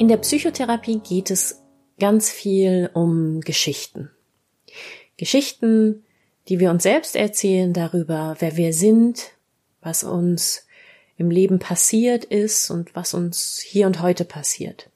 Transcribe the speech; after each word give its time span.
In 0.00 0.08
der 0.08 0.16
Psychotherapie 0.16 1.00
geht 1.00 1.30
es 1.30 1.60
ganz 1.98 2.30
viel 2.30 2.88
um 2.94 3.42
Geschichten. 3.42 4.10
Geschichten, 5.18 6.06
die 6.48 6.58
wir 6.58 6.70
uns 6.70 6.84
selbst 6.84 7.16
erzählen 7.16 7.74
darüber, 7.74 8.34
wer 8.38 8.56
wir 8.56 8.72
sind, 8.72 9.32
was 9.82 10.02
uns 10.02 10.64
im 11.18 11.30
Leben 11.30 11.58
passiert 11.58 12.24
ist 12.24 12.70
und 12.70 12.96
was 12.96 13.12
uns 13.12 13.58
hier 13.58 13.86
und 13.86 14.00
heute 14.00 14.24
passiert. 14.24 14.88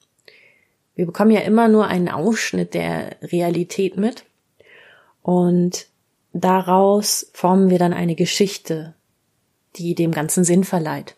Wir 0.95 1.05
bekommen 1.05 1.29
ja 1.29 1.41
immer 1.41 1.67
nur 1.67 1.85
einen 1.85 2.09
Ausschnitt 2.09 2.73
der 2.73 3.17
Realität 3.21 3.97
mit 3.97 4.25
und 5.21 5.85
daraus 6.33 7.29
formen 7.31 7.69
wir 7.69 7.77
dann 7.77 7.93
eine 7.93 8.15
Geschichte, 8.15 8.95
die 9.75 9.93
dem 9.93 10.11
Ganzen 10.13 10.43
Sinn 10.43 10.63
verleiht. 10.63 11.15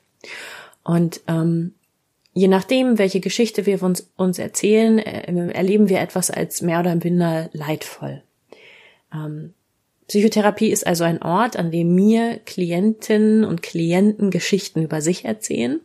Und 0.84 1.22
ähm, 1.30 1.73
je 2.38 2.48
nachdem, 2.48 3.00
welche 3.00 3.20
Geschichte 3.20 3.66
wir 3.66 3.82
uns, 3.82 4.12
uns 4.16 4.38
erzählen, 4.38 5.00
äh, 5.00 5.52
erleben 5.54 5.90
wir 5.90 6.00
etwas 6.00 6.30
als 6.30 6.61
mehr 6.61 6.80
oder 6.80 6.95
minder 6.95 7.50
leidvoll. 7.52 8.22
Ähm, 9.11 9.53
Psychotherapie 10.08 10.70
ist 10.70 10.86
also 10.86 11.03
ein 11.03 11.22
Ort, 11.22 11.58
an 11.58 11.72
dem 11.72 11.95
mir 11.95 12.39
Klientinnen 12.45 13.44
und 13.44 13.64
Klienten 13.64 14.30
Geschichten 14.30 14.84
über 14.84 15.02
sich 15.02 15.26
erzählen. 15.26 15.81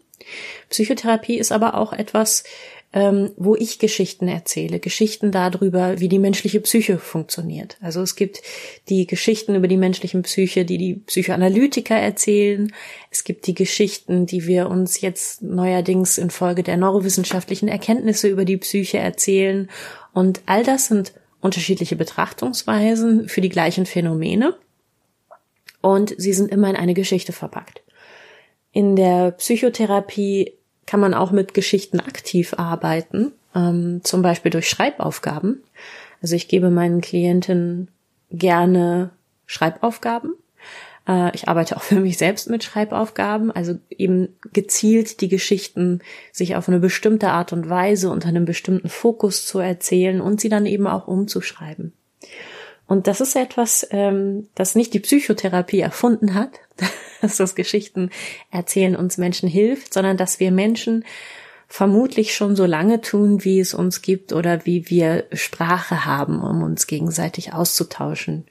Psychotherapie 0.69 1.39
ist 1.39 1.53
aber 1.53 1.75
auch 1.75 1.95
etwas, 1.95 2.45
ähm, 2.93 3.31
wo 3.37 3.55
ich 3.55 3.79
Geschichten 3.79 4.29
erzähle, 4.29 4.79
Geschichten 4.79 5.33
darüber, 5.33 5.98
wie 5.98 6.09
die 6.09 6.19
menschliche 6.19 6.61
Psyche 6.61 6.98
funktioniert. 6.98 7.79
Also 7.81 8.03
es 8.03 8.17
gibt 8.17 8.43
die 8.89 9.07
Geschichten 9.07 9.55
über 9.55 9.67
die 9.67 9.79
menschliche 9.79 10.21
Psyche, 10.21 10.65
die 10.65 10.77
die 10.77 10.95
Psychoanalytiker 10.95 11.97
erzählen. 11.97 12.73
Es 13.11 13.25
gibt 13.25 13.47
die 13.47 13.55
Geschichten, 13.55 14.27
die 14.27 14.47
wir 14.47 14.69
uns 14.69 15.01
jetzt 15.01 15.43
neuerdings 15.43 16.19
infolge 16.19 16.63
der 16.63 16.77
neurowissenschaftlichen 16.77 17.69
Erkenntnisse 17.69 18.29
über 18.29 18.45
die 18.45 18.59
Psyche 18.59 18.98
erzählen. 18.98 19.70
Und 20.13 20.43
all 20.45 20.63
das 20.63 20.87
sind 20.87 21.15
unterschiedliche 21.41 21.97
Betrachtungsweisen 21.97 23.29
für 23.29 23.41
die 23.41 23.48
gleichen 23.48 23.87
Phänomene. 23.87 24.55
Und 25.81 26.15
sie 26.17 26.33
sind 26.35 26.51
immer 26.53 26.69
in 26.69 26.77
eine 26.77 26.95
Geschichte 26.95 27.33
verpackt. 27.33 27.83
In 28.70 28.97
der 28.97 29.33
Psychotherapie 29.33 30.55
kann 30.93 31.01
man 31.01 31.15
auch 31.15 31.31
mit 31.31 31.55
Geschichten 31.55 32.01
aktiv 32.01 32.53
arbeiten, 32.59 33.33
ähm, 33.55 34.03
zum 34.05 34.21
Beispiel 34.21 34.51
durch 34.51 34.69
Schreibaufgaben. 34.69 35.62
Also 36.21 36.37
ich 36.37 36.48
gebe 36.48 36.69
meinen 36.69 37.01
Klienten 37.01 37.89
gerne 38.31 39.09
Schreibaufgaben. 39.47 40.35
Äh, 41.09 41.35
ich 41.35 41.48
arbeite 41.48 41.79
auch 41.79 41.83
für 41.83 41.98
mich 41.98 42.19
selbst 42.19 42.51
mit 42.51 42.63
Schreibaufgaben, 42.63 43.51
also 43.51 43.79
eben 43.89 44.37
gezielt 44.53 45.23
die 45.23 45.31
Geschichten 45.31 46.01
sich 46.31 46.57
auf 46.57 46.69
eine 46.69 46.79
bestimmte 46.79 47.31
Art 47.31 47.55
und 47.55 47.70
Weise 47.70 48.11
unter 48.11 48.29
einem 48.29 48.45
bestimmten 48.45 48.91
Fokus 48.91 49.47
zu 49.47 49.61
erzählen 49.61 50.20
und 50.20 50.43
sie 50.43 50.51
dann 50.51 50.67
eben 50.67 50.87
auch 50.87 51.09
umzuschreiben. 51.09 51.95
Und 52.93 53.07
das 53.07 53.23
ist 53.23 53.37
etwas, 53.37 53.89
ähm, 53.91 54.48
das 54.55 54.75
nicht 54.75 54.92
die 54.92 55.01
Psychotherapie 55.01 55.80
erfunden 55.80 56.35
hat, 56.35 56.51
dass 57.23 57.39
das 57.39 57.55
Geschichten 57.55 58.11
erzählen 58.51 58.97
uns 58.97 59.17
Menschen 59.17 59.48
hilft, 59.48 59.95
sondern 59.95 60.19
dass 60.19 60.41
wir 60.41 60.53
Menschen 60.53 61.07
vermutlich 61.69 62.35
schon 62.35 62.55
so 62.55 62.67
lange 62.67 63.01
tun, 63.01 63.45
wie 63.45 63.61
es 63.61 63.73
uns 63.73 64.03
gibt 64.03 64.35
oder 64.35 64.67
wie 64.67 64.91
wir 64.91 65.25
Sprache 65.33 66.05
haben, 66.05 66.42
um 66.42 66.63
uns 66.63 66.86
gegenseitig 66.86 67.55
auszutauschen. 67.55 68.45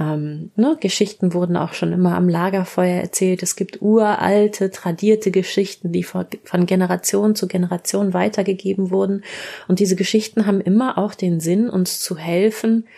Ähm, 0.00 0.50
ne, 0.56 0.76
Geschichten 0.80 1.32
wurden 1.32 1.56
auch 1.56 1.72
schon 1.72 1.92
immer 1.92 2.16
am 2.16 2.28
Lagerfeuer 2.28 3.00
erzählt. 3.00 3.44
Es 3.44 3.54
gibt 3.54 3.82
uralte, 3.82 4.72
tradierte 4.72 5.30
Geschichten, 5.30 5.92
die 5.92 6.02
von, 6.02 6.26
von 6.42 6.66
Generation 6.66 7.36
zu 7.36 7.46
Generation 7.46 8.14
weitergegeben 8.14 8.90
wurden. 8.90 9.22
Und 9.68 9.78
diese 9.78 9.94
Geschichten 9.94 10.44
haben 10.44 10.60
immer 10.60 10.98
auch 10.98 11.14
den 11.14 11.38
Sinn, 11.38 11.70
uns 11.70 12.00
zu 12.00 12.16
helfen, 12.16 12.88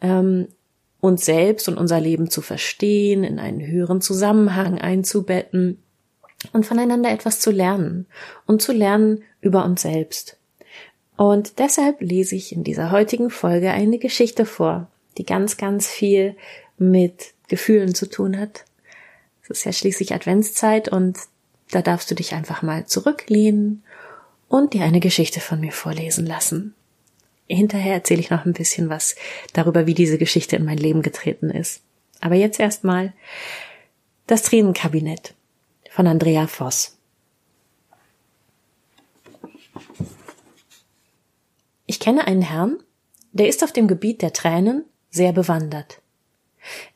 ähm, 0.00 0.48
uns 1.00 1.24
selbst 1.24 1.68
und 1.68 1.78
unser 1.78 2.00
Leben 2.00 2.30
zu 2.30 2.42
verstehen, 2.42 3.24
in 3.24 3.38
einen 3.38 3.64
höheren 3.64 4.00
Zusammenhang 4.00 4.78
einzubetten 4.78 5.82
und 6.52 6.66
voneinander 6.66 7.10
etwas 7.10 7.40
zu 7.40 7.50
lernen 7.50 8.06
und 8.46 8.62
zu 8.62 8.72
lernen 8.72 9.22
über 9.40 9.64
uns 9.64 9.82
selbst. 9.82 10.36
Und 11.16 11.58
deshalb 11.58 12.00
lese 12.00 12.36
ich 12.36 12.52
in 12.52 12.62
dieser 12.62 12.90
heutigen 12.92 13.30
Folge 13.30 13.70
eine 13.70 13.98
Geschichte 13.98 14.46
vor, 14.46 14.88
die 15.18 15.26
ganz, 15.26 15.56
ganz 15.56 15.88
viel 15.88 16.36
mit 16.78 17.34
Gefühlen 17.48 17.94
zu 17.94 18.08
tun 18.08 18.38
hat. 18.38 18.64
Es 19.42 19.50
ist 19.50 19.64
ja 19.64 19.72
schließlich 19.72 20.14
Adventszeit 20.14 20.88
und 20.88 21.18
da 21.70 21.82
darfst 21.82 22.10
du 22.10 22.14
dich 22.14 22.34
einfach 22.34 22.62
mal 22.62 22.86
zurücklehnen 22.86 23.82
und 24.48 24.74
dir 24.74 24.84
eine 24.84 25.00
Geschichte 25.00 25.40
von 25.40 25.60
mir 25.60 25.72
vorlesen 25.72 26.24
lassen. 26.26 26.74
Hinterher 27.48 27.94
erzähle 27.94 28.20
ich 28.20 28.30
noch 28.30 28.44
ein 28.44 28.52
bisschen 28.52 28.90
was 28.90 29.16
darüber, 29.54 29.86
wie 29.86 29.94
diese 29.94 30.18
Geschichte 30.18 30.56
in 30.56 30.64
mein 30.64 30.78
Leben 30.78 31.02
getreten 31.02 31.50
ist. 31.50 31.82
Aber 32.20 32.34
jetzt 32.34 32.60
erstmal 32.60 33.14
das 34.26 34.42
Tränenkabinett 34.42 35.34
von 35.90 36.06
Andrea 36.06 36.46
Voss. 36.46 36.98
Ich 41.86 42.00
kenne 42.00 42.26
einen 42.26 42.42
Herrn, 42.42 42.78
der 43.32 43.48
ist 43.48 43.64
auf 43.64 43.72
dem 43.72 43.88
Gebiet 43.88 44.20
der 44.20 44.34
Tränen 44.34 44.84
sehr 45.10 45.32
bewandert. 45.32 46.02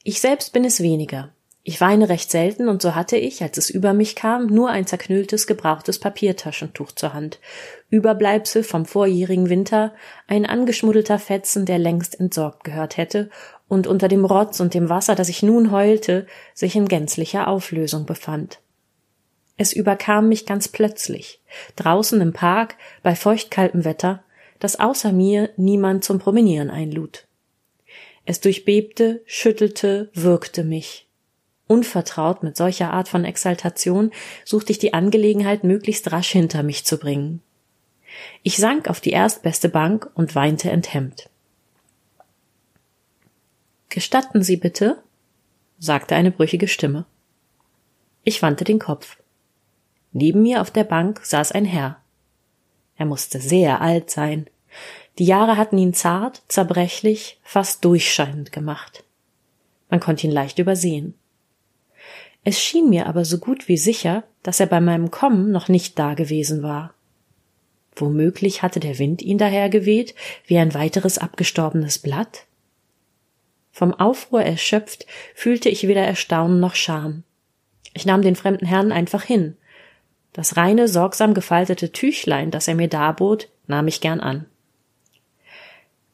Ich 0.02 0.20
selbst 0.20 0.52
bin 0.52 0.64
es 0.64 0.82
weniger. 0.82 1.32
Ich 1.64 1.80
weine 1.80 2.08
recht 2.08 2.28
selten 2.30 2.68
und 2.68 2.82
so 2.82 2.96
hatte 2.96 3.16
ich, 3.16 3.40
als 3.40 3.56
es 3.56 3.70
über 3.70 3.92
mich 3.92 4.16
kam, 4.16 4.46
nur 4.46 4.70
ein 4.70 4.84
zerknülltes, 4.84 5.46
gebrauchtes 5.46 6.00
Papiertaschentuch 6.00 6.90
zur 6.90 7.14
Hand, 7.14 7.38
Überbleibsel 7.88 8.64
vom 8.64 8.84
vorjährigen 8.84 9.48
Winter, 9.48 9.94
ein 10.26 10.44
angeschmuddelter 10.44 11.20
Fetzen, 11.20 11.64
der 11.64 11.78
längst 11.78 12.18
entsorgt 12.18 12.64
gehört 12.64 12.96
hätte 12.96 13.30
und 13.68 13.86
unter 13.86 14.08
dem 14.08 14.24
Rotz 14.24 14.58
und 14.58 14.74
dem 14.74 14.88
Wasser, 14.88 15.14
das 15.14 15.28
ich 15.28 15.44
nun 15.44 15.70
heulte, 15.70 16.26
sich 16.52 16.74
in 16.74 16.88
gänzlicher 16.88 17.46
Auflösung 17.46 18.06
befand. 18.06 18.58
Es 19.56 19.72
überkam 19.72 20.28
mich 20.28 20.46
ganz 20.46 20.66
plötzlich, 20.66 21.40
draußen 21.76 22.20
im 22.20 22.32
Park, 22.32 22.74
bei 23.04 23.14
feuchtkaltem 23.14 23.84
Wetter, 23.84 24.24
dass 24.58 24.80
außer 24.80 25.12
mir 25.12 25.50
niemand 25.56 26.02
zum 26.02 26.18
Promenieren 26.18 26.70
einlud. 26.70 27.28
Es 28.24 28.40
durchbebte, 28.40 29.22
schüttelte, 29.26 30.10
würgte 30.12 30.64
mich. 30.64 31.08
Unvertraut 31.66 32.42
mit 32.42 32.56
solcher 32.56 32.92
Art 32.92 33.08
von 33.08 33.24
Exaltation 33.24 34.10
suchte 34.44 34.72
ich 34.72 34.78
die 34.78 34.94
Angelegenheit 34.94 35.64
möglichst 35.64 36.10
rasch 36.12 36.30
hinter 36.30 36.62
mich 36.62 36.84
zu 36.84 36.98
bringen. 36.98 37.40
Ich 38.42 38.58
sank 38.58 38.88
auf 38.88 39.00
die 39.00 39.10
erstbeste 39.10 39.68
Bank 39.68 40.10
und 40.14 40.34
weinte 40.34 40.70
enthemmt. 40.70 41.30
Gestatten 43.88 44.42
Sie 44.42 44.56
bitte, 44.56 45.02
sagte 45.78 46.14
eine 46.14 46.30
brüchige 46.30 46.68
Stimme. 46.68 47.06
Ich 48.24 48.42
wandte 48.42 48.64
den 48.64 48.78
Kopf. 48.78 49.16
Neben 50.12 50.42
mir 50.42 50.60
auf 50.60 50.70
der 50.70 50.84
Bank 50.84 51.20
saß 51.24 51.52
ein 51.52 51.64
Herr. 51.64 52.00
Er 52.96 53.06
musste 53.06 53.40
sehr 53.40 53.80
alt 53.80 54.10
sein. 54.10 54.48
Die 55.18 55.24
Jahre 55.24 55.56
hatten 55.56 55.78
ihn 55.78 55.94
zart, 55.94 56.42
zerbrechlich, 56.48 57.40
fast 57.42 57.84
durchscheinend 57.84 58.52
gemacht. 58.52 59.04
Man 59.90 60.00
konnte 60.00 60.26
ihn 60.26 60.32
leicht 60.32 60.58
übersehen. 60.58 61.14
Es 62.44 62.60
schien 62.60 62.90
mir 62.90 63.06
aber 63.06 63.24
so 63.24 63.38
gut 63.38 63.68
wie 63.68 63.76
sicher, 63.76 64.24
dass 64.42 64.58
er 64.58 64.66
bei 64.66 64.80
meinem 64.80 65.10
Kommen 65.10 65.52
noch 65.52 65.68
nicht 65.68 65.98
da 65.98 66.14
gewesen 66.14 66.62
war. 66.62 66.94
Womöglich 67.94 68.62
hatte 68.62 68.80
der 68.80 68.98
Wind 68.98 69.22
ihn 69.22 69.38
dahergeweht 69.38 70.14
wie 70.46 70.58
ein 70.58 70.74
weiteres 70.74 71.18
abgestorbenes 71.18 71.98
Blatt? 71.98 72.46
Vom 73.70 73.94
Aufruhr 73.94 74.42
erschöpft 74.42 75.06
fühlte 75.34 75.68
ich 75.68 75.86
weder 75.86 76.02
Erstaunen 76.02 76.58
noch 76.58 76.74
Scham. 76.74 77.22
Ich 77.94 78.06
nahm 78.06 78.22
den 78.22 78.36
fremden 78.36 78.66
Herrn 78.66 78.92
einfach 78.92 79.22
hin. 79.22 79.56
Das 80.32 80.56
reine, 80.56 80.88
sorgsam 80.88 81.34
gefaltete 81.34 81.92
Tüchlein, 81.92 82.50
das 82.50 82.66
er 82.66 82.74
mir 82.74 82.88
darbot, 82.88 83.50
nahm 83.66 83.86
ich 83.86 84.00
gern 84.00 84.20
an. 84.20 84.46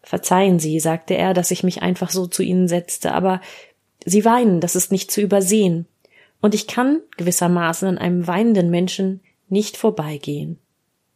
Verzeihen 0.03 0.59
Sie, 0.59 0.81
sagte 0.81 1.15
er, 1.15 1.35
dass 1.35 1.51
ich 1.51 1.63
mich 1.63 1.83
einfach 1.83 2.11
so 2.11 2.27
zu 2.27 2.43
Ihnen 2.43 2.67
setzte, 2.67 3.13
aber 3.13 3.41
Sie 4.05 4.25
weinen, 4.25 4.61
das 4.61 4.75
ist 4.75 4.91
nicht 4.91 5.11
zu 5.11 5.21
übersehen 5.21 5.87
und 6.41 6.55
ich 6.55 6.67
kann 6.67 7.01
gewissermaßen 7.17 7.89
an 7.89 7.99
einem 7.99 8.27
weinenden 8.27 8.71
Menschen 8.71 9.21
nicht 9.49 9.77
vorbeigehen. 9.77 10.59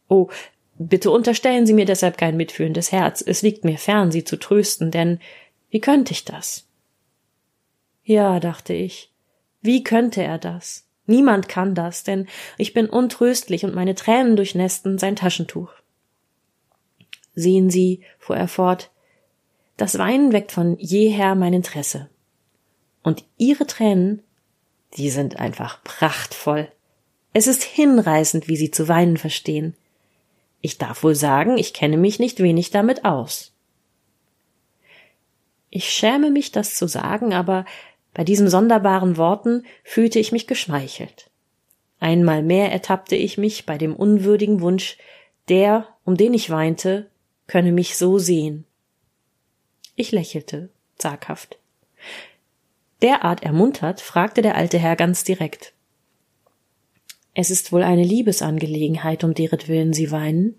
Oh, 0.07 0.29
bitte 0.77 1.11
unterstellen 1.11 1.65
Sie 1.65 1.73
mir 1.73 1.85
deshalb 1.85 2.17
kein 2.17 2.37
mitfühlendes 2.37 2.91
Herz. 2.91 3.23
Es 3.25 3.41
liegt 3.41 3.63
mir 3.63 3.77
fern, 3.77 4.11
Sie 4.11 4.23
zu 4.23 4.37
trösten, 4.37 4.91
denn 4.91 5.19
wie 5.69 5.79
könnte 5.79 6.11
ich 6.11 6.25
das? 6.25 6.67
Ja, 8.03 8.39
dachte 8.39 8.73
ich, 8.73 9.11
wie 9.61 9.83
könnte 9.83 10.21
er 10.21 10.37
das? 10.37 10.85
Niemand 11.05 11.49
kann 11.49 11.75
das, 11.75 12.03
denn 12.03 12.27
ich 12.57 12.73
bin 12.73 12.89
untröstlich 12.89 13.65
und 13.65 13.75
meine 13.75 13.95
Tränen 13.95 14.35
durchnästen 14.35 14.97
sein 14.97 15.15
Taschentuch. 15.15 15.71
Sehen 17.35 17.69
Sie, 17.69 18.03
fuhr 18.19 18.37
er 18.37 18.47
fort, 18.47 18.91
das 19.77 19.97
Weinen 19.97 20.33
weckt 20.33 20.51
von 20.51 20.77
jeher 20.77 21.35
mein 21.35 21.53
Interesse. 21.53 22.09
Und 23.01 23.25
Ihre 23.37 23.65
Tränen, 23.65 24.21
die 24.97 25.09
sind 25.09 25.39
einfach 25.39 25.83
prachtvoll. 25.83 26.71
Es 27.33 27.47
ist 27.47 27.63
hinreißend, 27.63 28.47
wie 28.47 28.57
Sie 28.57 28.71
zu 28.71 28.87
weinen 28.87 29.17
verstehen. 29.17 29.75
Ich 30.61 30.77
darf 30.77 31.03
wohl 31.03 31.15
sagen, 31.15 31.57
ich 31.57 31.73
kenne 31.73 31.97
mich 31.97 32.19
nicht 32.19 32.39
wenig 32.39 32.69
damit 32.69 33.05
aus. 33.05 33.51
Ich 35.69 35.89
schäme 35.89 36.29
mich, 36.29 36.51
das 36.51 36.75
zu 36.75 36.87
sagen, 36.87 37.33
aber 37.33 37.65
bei 38.13 38.23
diesen 38.23 38.47
sonderbaren 38.47 39.17
Worten 39.17 39.65
fühlte 39.83 40.19
ich 40.19 40.31
mich 40.31 40.45
geschmeichelt. 40.45 41.31
Einmal 41.99 42.43
mehr 42.43 42.71
ertappte 42.71 43.15
ich 43.15 43.37
mich 43.37 43.65
bei 43.65 43.77
dem 43.77 43.95
unwürdigen 43.95 44.61
Wunsch, 44.61 44.97
der, 45.49 45.87
um 46.05 46.15
den 46.15 46.33
ich 46.33 46.49
weinte, 46.49 47.09
könne 47.47 47.71
mich 47.71 47.97
so 47.97 48.19
sehen. 48.19 48.65
Ich 49.95 50.11
lächelte, 50.11 50.69
zaghaft. 50.97 51.57
Derart 53.03 53.43
ermuntert, 53.43 54.01
fragte 54.01 54.41
der 54.41 54.55
alte 54.55 54.79
Herr 54.79 54.95
ganz 54.95 55.23
direkt. 55.23 55.73
Es 57.35 57.51
ist 57.51 57.71
wohl 57.71 57.83
eine 57.83 58.03
Liebesangelegenheit, 58.03 59.23
um 59.23 59.35
deretwillen 59.35 59.93
Sie 59.93 60.09
weinen? 60.09 60.55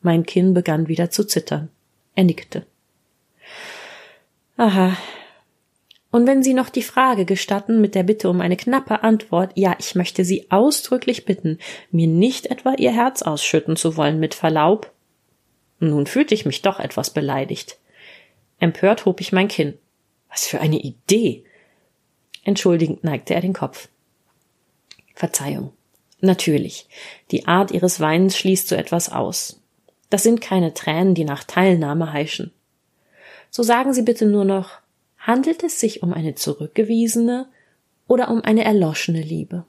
Mein 0.00 0.24
Kinn 0.24 0.54
begann 0.54 0.88
wieder 0.88 1.10
zu 1.10 1.24
zittern. 1.26 1.68
Er 2.14 2.24
nickte. 2.24 2.64
Aha, 4.56 4.96
und 6.16 6.26
wenn 6.26 6.42
Sie 6.42 6.54
noch 6.54 6.70
die 6.70 6.80
Frage 6.80 7.26
gestatten 7.26 7.78
mit 7.80 7.94
der 7.94 8.02
Bitte 8.02 8.30
um 8.30 8.40
eine 8.40 8.56
knappe 8.56 9.02
Antwort, 9.02 9.52
ja, 9.54 9.76
ich 9.78 9.94
möchte 9.94 10.24
Sie 10.24 10.46
ausdrücklich 10.50 11.26
bitten, 11.26 11.58
mir 11.90 12.06
nicht 12.06 12.46
etwa 12.46 12.72
Ihr 12.72 12.90
Herz 12.90 13.20
ausschütten 13.20 13.76
zu 13.76 13.98
wollen 13.98 14.18
mit 14.18 14.34
Verlaub. 14.34 14.92
Nun 15.78 16.06
fühlte 16.06 16.34
ich 16.34 16.46
mich 16.46 16.62
doch 16.62 16.80
etwas 16.80 17.10
beleidigt. 17.10 17.76
Empört 18.60 19.04
hob 19.04 19.20
ich 19.20 19.32
mein 19.32 19.48
Kinn. 19.48 19.74
Was 20.36 20.46
für 20.46 20.60
eine 20.60 20.78
Idee. 20.78 21.44
Entschuldigend 22.44 23.02
neigte 23.04 23.32
er 23.32 23.40
den 23.40 23.54
Kopf. 23.54 23.88
Verzeihung. 25.14 25.72
Natürlich. 26.20 26.88
Die 27.30 27.46
Art 27.46 27.70
Ihres 27.70 28.00
Weinens 28.00 28.36
schließt 28.36 28.68
so 28.68 28.74
etwas 28.74 29.10
aus. 29.10 29.62
Das 30.10 30.24
sind 30.24 30.42
keine 30.42 30.74
Tränen, 30.74 31.14
die 31.14 31.24
nach 31.24 31.42
Teilnahme 31.42 32.12
heischen. 32.12 32.52
So 33.50 33.62
sagen 33.62 33.94
Sie 33.94 34.02
bitte 34.02 34.26
nur 34.26 34.44
noch, 34.44 34.72
Handelt 35.18 35.64
es 35.64 35.80
sich 35.80 36.02
um 36.02 36.12
eine 36.12 36.34
zurückgewiesene 36.34 37.48
oder 38.06 38.28
um 38.28 38.42
eine 38.42 38.62
erloschene 38.62 39.22
Liebe? 39.22 39.64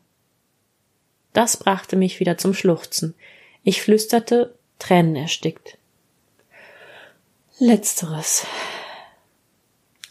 Das 1.31 1.55
brachte 1.55 1.95
mich 1.95 2.19
wieder 2.19 2.37
zum 2.37 2.53
Schluchzen. 2.53 3.15
Ich 3.63 3.81
flüsterte, 3.81 4.53
Tränen 4.79 5.15
erstickt. 5.15 5.77
Letzteres. 7.57 8.45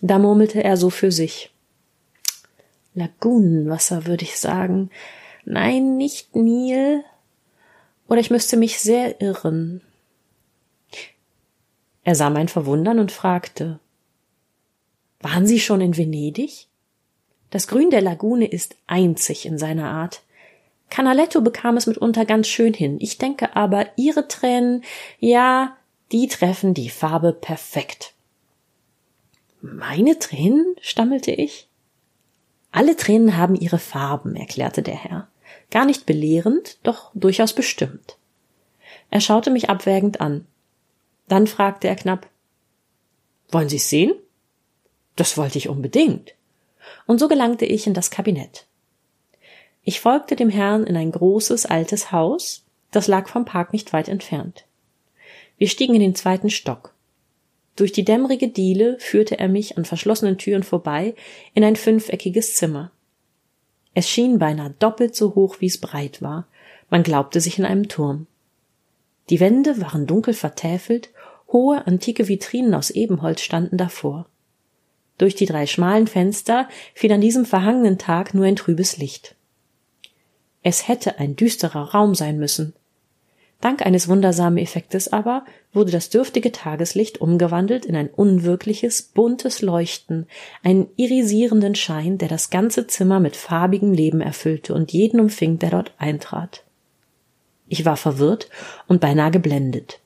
Da 0.00 0.18
murmelte 0.18 0.62
er 0.62 0.76
so 0.76 0.90
für 0.90 1.10
sich. 1.10 1.52
Lagunenwasser, 2.94 4.06
würde 4.06 4.24
ich 4.24 4.38
sagen. 4.38 4.90
Nein, 5.44 5.96
nicht 5.96 6.34
Nil. 6.34 7.04
Oder 8.08 8.20
ich 8.20 8.30
müsste 8.30 8.56
mich 8.56 8.80
sehr 8.80 9.20
irren. 9.20 9.80
Er 12.04 12.14
sah 12.14 12.30
mein 12.30 12.48
Verwundern 12.48 12.98
und 12.98 13.12
fragte 13.12 13.80
waren 15.20 15.46
Sie 15.46 15.60
schon 15.60 15.80
in 15.80 15.96
Venedig? 15.96 16.68
Das 17.50 17.66
Grün 17.66 17.90
der 17.90 18.00
Lagune 18.00 18.46
ist 18.46 18.76
einzig 18.86 19.46
in 19.46 19.58
seiner 19.58 19.90
Art. 19.90 20.22
Canaletto 20.90 21.40
bekam 21.40 21.76
es 21.76 21.86
mitunter 21.86 22.24
ganz 22.24 22.46
schön 22.46 22.74
hin. 22.74 22.98
Ich 23.00 23.18
denke 23.18 23.56
aber, 23.56 23.86
Ihre 23.96 24.28
Tränen, 24.28 24.84
ja, 25.18 25.76
die 26.12 26.28
treffen 26.28 26.74
die 26.74 26.90
Farbe 26.90 27.32
perfekt. 27.32 28.14
Meine 29.74 30.18
Tränen? 30.18 30.76
stammelte 30.80 31.32
ich. 31.32 31.68
Alle 32.70 32.96
Tränen 32.96 33.36
haben 33.36 33.56
ihre 33.56 33.78
Farben, 33.78 34.36
erklärte 34.36 34.82
der 34.82 34.94
Herr. 34.94 35.28
Gar 35.70 35.86
nicht 35.86 36.06
belehrend, 36.06 36.78
doch 36.84 37.10
durchaus 37.14 37.52
bestimmt. 37.52 38.16
Er 39.10 39.20
schaute 39.20 39.50
mich 39.50 39.68
abwägend 39.68 40.20
an. 40.20 40.46
Dann 41.26 41.46
fragte 41.46 41.88
er 41.88 41.96
knapp 41.96 42.28
Wollen 43.50 43.68
Sie's 43.68 43.88
sehen? 43.88 44.14
Das 45.16 45.36
wollte 45.36 45.58
ich 45.58 45.68
unbedingt. 45.68 46.34
Und 47.06 47.18
so 47.18 47.26
gelangte 47.26 47.64
ich 47.64 47.86
in 47.86 47.94
das 47.94 48.10
Kabinett. 48.10 48.66
Ich 49.82 50.00
folgte 50.00 50.36
dem 50.36 50.50
Herrn 50.50 50.84
in 50.84 50.96
ein 50.96 51.12
großes 51.12 51.66
altes 51.66 52.12
Haus, 52.12 52.64
das 52.90 53.08
lag 53.08 53.28
vom 53.28 53.44
Park 53.44 53.72
nicht 53.72 53.92
weit 53.92 54.08
entfernt. 54.08 54.64
Wir 55.58 55.68
stiegen 55.68 55.94
in 55.94 56.00
den 56.00 56.14
zweiten 56.14 56.50
Stock. 56.50 56.95
Durch 57.76 57.92
die 57.92 58.04
dämmerige 58.04 58.48
Diele 58.48 58.98
führte 58.98 59.38
er 59.38 59.48
mich 59.48 59.76
an 59.76 59.84
verschlossenen 59.84 60.38
Türen 60.38 60.62
vorbei 60.62 61.14
in 61.54 61.62
ein 61.62 61.76
fünfeckiges 61.76 62.54
Zimmer. 62.54 62.90
Es 63.94 64.08
schien 64.08 64.38
beinahe 64.38 64.74
doppelt 64.78 65.14
so 65.14 65.34
hoch, 65.34 65.56
wie 65.60 65.66
es 65.66 65.78
breit 65.78 66.20
war. 66.22 66.46
Man 66.90 67.02
glaubte 67.02 67.40
sich 67.40 67.58
in 67.58 67.64
einem 67.64 67.88
Turm. 67.88 68.26
Die 69.28 69.40
Wände 69.40 69.80
waren 69.80 70.06
dunkel 70.06 70.34
vertäfelt, 70.34 71.10
hohe 71.52 71.86
antike 71.86 72.28
Vitrinen 72.28 72.74
aus 72.74 72.90
Ebenholz 72.90 73.40
standen 73.40 73.76
davor. 73.76 74.26
Durch 75.18 75.34
die 75.34 75.46
drei 75.46 75.66
schmalen 75.66 76.06
Fenster 76.06 76.68
fiel 76.94 77.12
an 77.12 77.20
diesem 77.20 77.44
verhangenen 77.46 77.98
Tag 77.98 78.34
nur 78.34 78.44
ein 78.44 78.56
trübes 78.56 78.98
Licht. 78.98 79.34
Es 80.62 80.88
hätte 80.88 81.18
ein 81.18 81.36
düsterer 81.36 81.94
Raum 81.94 82.14
sein 82.14 82.38
müssen. 82.38 82.74
Dank 83.60 83.84
eines 83.84 84.08
wundersamen 84.08 84.58
Effektes 84.58 85.12
aber 85.12 85.44
wurde 85.72 85.90
das 85.90 86.10
dürftige 86.10 86.52
Tageslicht 86.52 87.20
umgewandelt 87.20 87.86
in 87.86 87.96
ein 87.96 88.08
unwirkliches, 88.08 89.02
buntes 89.02 89.62
Leuchten, 89.62 90.26
einen 90.62 90.88
irisierenden 90.96 91.74
Schein, 91.74 92.18
der 92.18 92.28
das 92.28 92.50
ganze 92.50 92.86
Zimmer 92.86 93.18
mit 93.18 93.34
farbigem 93.34 93.92
Leben 93.92 94.20
erfüllte 94.20 94.74
und 94.74 94.92
jeden 94.92 95.20
umfing, 95.20 95.58
der 95.58 95.70
dort 95.70 95.92
eintrat. 95.98 96.64
Ich 97.68 97.84
war 97.84 97.96
verwirrt 97.96 98.48
und 98.86 99.00
beinahe 99.00 99.30
geblendet. 99.30 100.00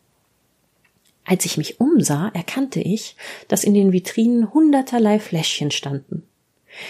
Als 1.25 1.45
ich 1.45 1.57
mich 1.59 1.81
umsah, 1.81 2.31
erkannte 2.35 2.81
ich, 2.81 3.17
dass 3.49 3.65
in 3.65 3.75
den 3.75 3.93
Vitrinen 3.93 4.53
hunderterlei 4.53 5.19
Fläschchen 5.19 5.71
standen. 5.71 6.25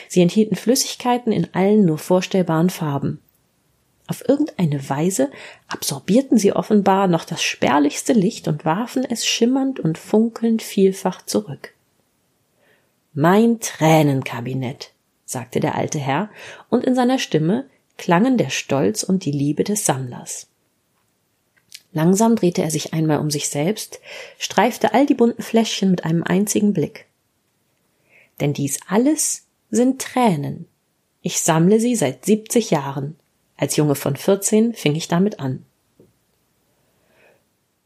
Sie 0.09 0.21
enthielten 0.21 0.57
Flüssigkeiten 0.57 1.33
in 1.33 1.53
allen 1.53 1.85
nur 1.85 1.99
vorstellbaren 1.99 2.71
Farben. 2.71 3.21
Auf 4.11 4.29
irgendeine 4.29 4.91
Weise 4.91 5.31
absorbierten 5.69 6.37
sie 6.37 6.53
offenbar 6.53 7.07
noch 7.07 7.25
das 7.25 7.45
spärlichste 7.45 8.13
Licht 8.13 8.49
und 8.49 8.65
warfen 8.65 9.05
es 9.05 9.25
schimmernd 9.25 9.79
und 9.79 9.99
funkelnd 9.99 10.63
vielfach 10.63 11.25
zurück. 11.25 11.75
Mein 13.15 13.61
Tränenkabinett, 13.61 14.91
sagte 15.27 15.61
der 15.61 15.77
alte 15.77 16.01
Herr, 16.01 16.29
und 16.71 16.85
in 16.85 16.97
seiner 16.97 17.21
Stimme 17.21 17.71
klangen 17.99 18.37
der 18.37 18.51
Stolz 18.51 19.05
und 19.05 19.25
die 19.25 19.31
Liebe 19.31 19.63
des 19.63 19.87
Sammlers. 19.87 20.49
Langsam 21.93 22.35
drehte 22.35 22.63
er 22.63 22.73
sich 22.73 22.93
einmal 22.93 23.21
um 23.21 23.31
sich 23.31 23.49
selbst, 23.49 24.01
streifte 24.39 24.93
all 24.93 25.07
die 25.07 25.15
bunten 25.15 25.43
Fläschchen 25.43 25.89
mit 25.89 26.05
einem 26.05 26.25
einzigen 26.25 26.73
Blick. 26.73 27.07
Denn 28.41 28.55
dies 28.55 28.81
alles 28.89 29.47
sind 29.71 30.03
Tränen. 30.03 30.67
Ich 31.23 31.41
sammle 31.43 31.79
sie 31.79 31.95
seit 31.95 32.25
siebzig 32.25 32.73
Jahren. 32.73 33.17
Als 33.61 33.77
Junge 33.77 33.95
von 33.95 34.17
vierzehn 34.17 34.73
fing 34.73 34.97
ich 34.97 35.07
damit 35.07 35.39
an. 35.39 35.67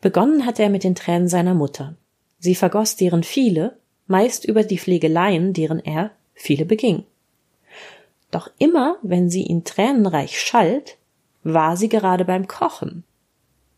Begonnen 0.01 0.47
hatte 0.47 0.63
er 0.63 0.71
mit 0.71 0.85
den 0.85 0.95
Tränen 0.95 1.27
seiner 1.27 1.55
Mutter. 1.55 1.97
Sie 2.39 2.55
vergoss 2.55 2.95
deren 2.95 3.25
viele, 3.25 3.77
meist 4.07 4.45
über 4.45 4.63
die 4.63 4.79
Pflegeleien, 4.79 5.53
deren 5.53 5.81
er 5.81 6.13
viele 6.33 6.65
beging. 6.65 7.03
Doch 8.31 8.51
immer, 8.59 8.99
wenn 9.03 9.29
sie 9.31 9.43
ihn 9.43 9.65
tränenreich 9.65 10.41
schalt, 10.41 10.97
war 11.43 11.77
sie 11.77 11.89
gerade 11.89 12.25
beim 12.25 12.47
Kochen, 12.47 13.03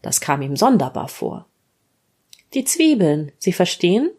das 0.02 0.20
kam 0.20 0.42
ihm 0.42 0.56
sonderbar 0.56 1.08
vor. 1.08 1.46
Die 2.54 2.64
Zwiebeln, 2.64 3.32
Sie 3.38 3.52
verstehen? 3.52 4.10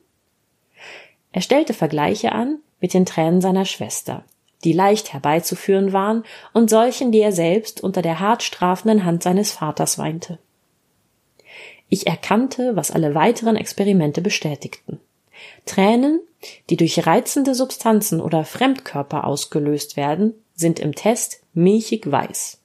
Er 1.32 1.42
stellte 1.42 1.74
Vergleiche 1.74 2.32
an 2.32 2.60
mit 2.82 2.94
den 2.94 3.06
Tränen 3.06 3.40
seiner 3.40 3.66
Schwester, 3.66 4.26
die 4.64 4.74
leicht 4.74 5.14
herbeizuführen 5.14 5.94
waren 5.94 6.24
und 6.54 6.70
solchen, 6.70 7.12
die 7.12 7.20
er 7.20 7.32
selbst 7.32 7.82
unter 7.82 8.02
der 8.02 8.20
hart 8.20 8.44
strafenden 8.44 9.06
Hand 9.06 9.24
seines 9.24 9.52
Vaters 9.52 9.98
weinte. 9.98 10.40
Ich 11.90 12.08
erkannte, 12.08 12.76
was 12.76 12.92
alle 12.92 13.16
weiteren 13.16 13.56
Experimente 13.56 14.22
bestätigten. 14.22 15.00
Tränen, 15.66 16.20
die 16.70 16.78
durch 16.78 17.06
reizende 17.06 17.56
Substanzen 17.56 18.20
oder 18.20 18.44
Fremdkörper 18.44 19.26
ausgelöst 19.26 19.96
werden, 19.96 20.34
sind 20.54 20.80
im 20.80 20.96
Test 20.96 21.42
milchig 21.54 22.12
weiß. 22.12 22.60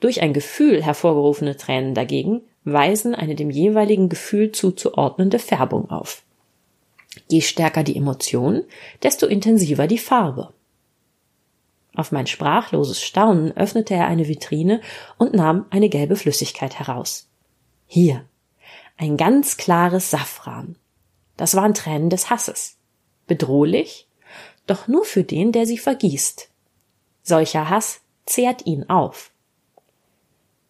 Durch 0.00 0.20
ein 0.20 0.32
Gefühl 0.32 0.82
hervorgerufene 0.82 1.56
Tränen 1.56 1.94
dagegen 1.94 2.42
weisen 2.64 3.14
eine 3.14 3.34
dem 3.34 3.50
jeweiligen 3.50 4.08
Gefühl 4.08 4.52
zuzuordnende 4.52 5.38
Färbung 5.38 5.90
auf. 5.90 6.22
Je 7.28 7.40
stärker 7.40 7.82
die 7.82 7.96
Emotion, 7.96 8.64
desto 9.02 9.26
intensiver 9.26 9.86
die 9.86 9.98
Farbe. 9.98 10.52
Auf 11.98 12.12
mein 12.12 12.28
sprachloses 12.28 13.02
Staunen 13.02 13.56
öffnete 13.56 13.92
er 13.92 14.06
eine 14.06 14.28
Vitrine 14.28 14.80
und 15.16 15.34
nahm 15.34 15.66
eine 15.70 15.88
gelbe 15.88 16.14
Flüssigkeit 16.14 16.78
heraus. 16.78 17.28
Hier. 17.88 18.24
Ein 18.96 19.16
ganz 19.16 19.56
klares 19.56 20.08
Safran. 20.08 20.76
Das 21.36 21.56
waren 21.56 21.74
Tränen 21.74 22.08
des 22.08 22.30
Hasses. 22.30 22.76
Bedrohlich, 23.26 24.06
doch 24.68 24.86
nur 24.86 25.04
für 25.04 25.24
den, 25.24 25.50
der 25.50 25.66
sie 25.66 25.76
vergießt. 25.76 26.48
Solcher 27.24 27.68
Hass 27.68 28.00
zehrt 28.26 28.64
ihn 28.64 28.88
auf. 28.88 29.32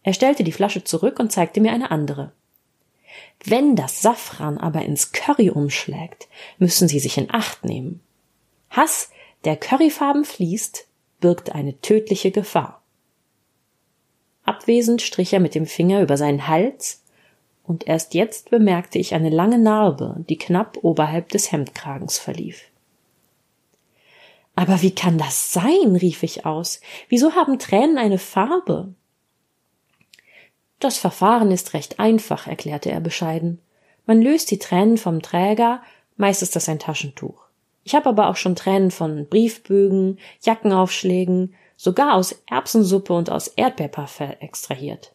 Er 0.05 0.15
stellte 0.15 0.45
die 0.45 0.53
Flasche 0.53 0.83
zurück 0.83 1.19
und 1.21 1.31
zeigte 1.31 1.61
mir 1.61 1.73
eine 1.73 1.91
andere. 1.91 2.33
Wenn 3.45 3.77
das 3.77 4.01
Safran 4.01 4.57
aber 4.57 4.81
ins 4.81 5.13
Curry 5.13 5.51
umschlägt, 5.51 6.27
müssen 6.57 6.89
Sie 6.89 7.01
sich 7.01 7.19
in 7.19 7.29
Acht 7.31 7.67
nehmen. 7.67 8.01
Hass, 8.71 9.11
der 9.45 9.59
Curryfarben 9.59 10.25
fließt, 10.25 10.88
birgt 11.21 11.53
eine 11.55 11.81
tödliche 11.81 12.31
Gefahr. 12.31 12.83
Abwesend 14.45 15.03
strich 15.03 15.33
er 15.33 15.41
mit 15.41 15.55
dem 15.55 15.67
Finger 15.67 16.01
über 16.01 16.17
seinen 16.17 16.49
Hals, 16.49 17.03
und 17.65 17.87
erst 17.87 18.15
jetzt 18.15 18.49
bemerkte 18.49 18.99
ich 18.99 19.15
eine 19.15 19.29
lange 19.29 19.59
Narbe, 19.59 20.25
die 20.29 20.39
knapp 20.39 20.79
oberhalb 20.83 21.29
des 21.29 21.53
Hemdkragens 21.53 22.19
verlief. 22.19 22.63
Aber 24.55 24.81
wie 24.81 24.95
kann 24.95 25.19
das 25.19 25.53
sein? 25.53 25.95
rief 25.95 26.23
ich 26.23 26.47
aus. 26.47 26.81
Wieso 27.09 27.35
haben 27.35 27.59
Tränen 27.59 27.99
eine 27.99 28.19
Farbe? 28.19 28.95
Das 30.81 30.97
Verfahren 30.97 31.51
ist 31.51 31.75
recht 31.75 32.01
einfach, 32.01 32.47
erklärte 32.47 32.91
er 32.91 33.01
bescheiden. 33.01 33.61
Man 34.07 34.23
löst 34.23 34.51
die 34.51 34.59
Tränen 34.59 34.97
vom 34.97 35.21
Träger, 35.21 35.83
meist 36.17 36.43
ist 36.43 36.57
das 36.57 36.69
ein 36.69 36.79
Taschentuch. 36.79 37.48
Ich 37.89 37.95
habe 37.95 38.11
aber 38.11 38.29
auch 38.29 38.37
schon 38.37 38.55
Tränen 38.55 38.91
von 38.91 39.25
Briefbögen, 39.25 40.19
Jackenaufschlägen, 40.43 41.55
sogar 41.75 42.17
aus 42.17 42.43
Erbsensuppe 42.47 43.15
und 43.15 43.31
aus 43.31 43.49
Erdbeerparfait 43.49 44.43
extrahiert. 44.43 45.15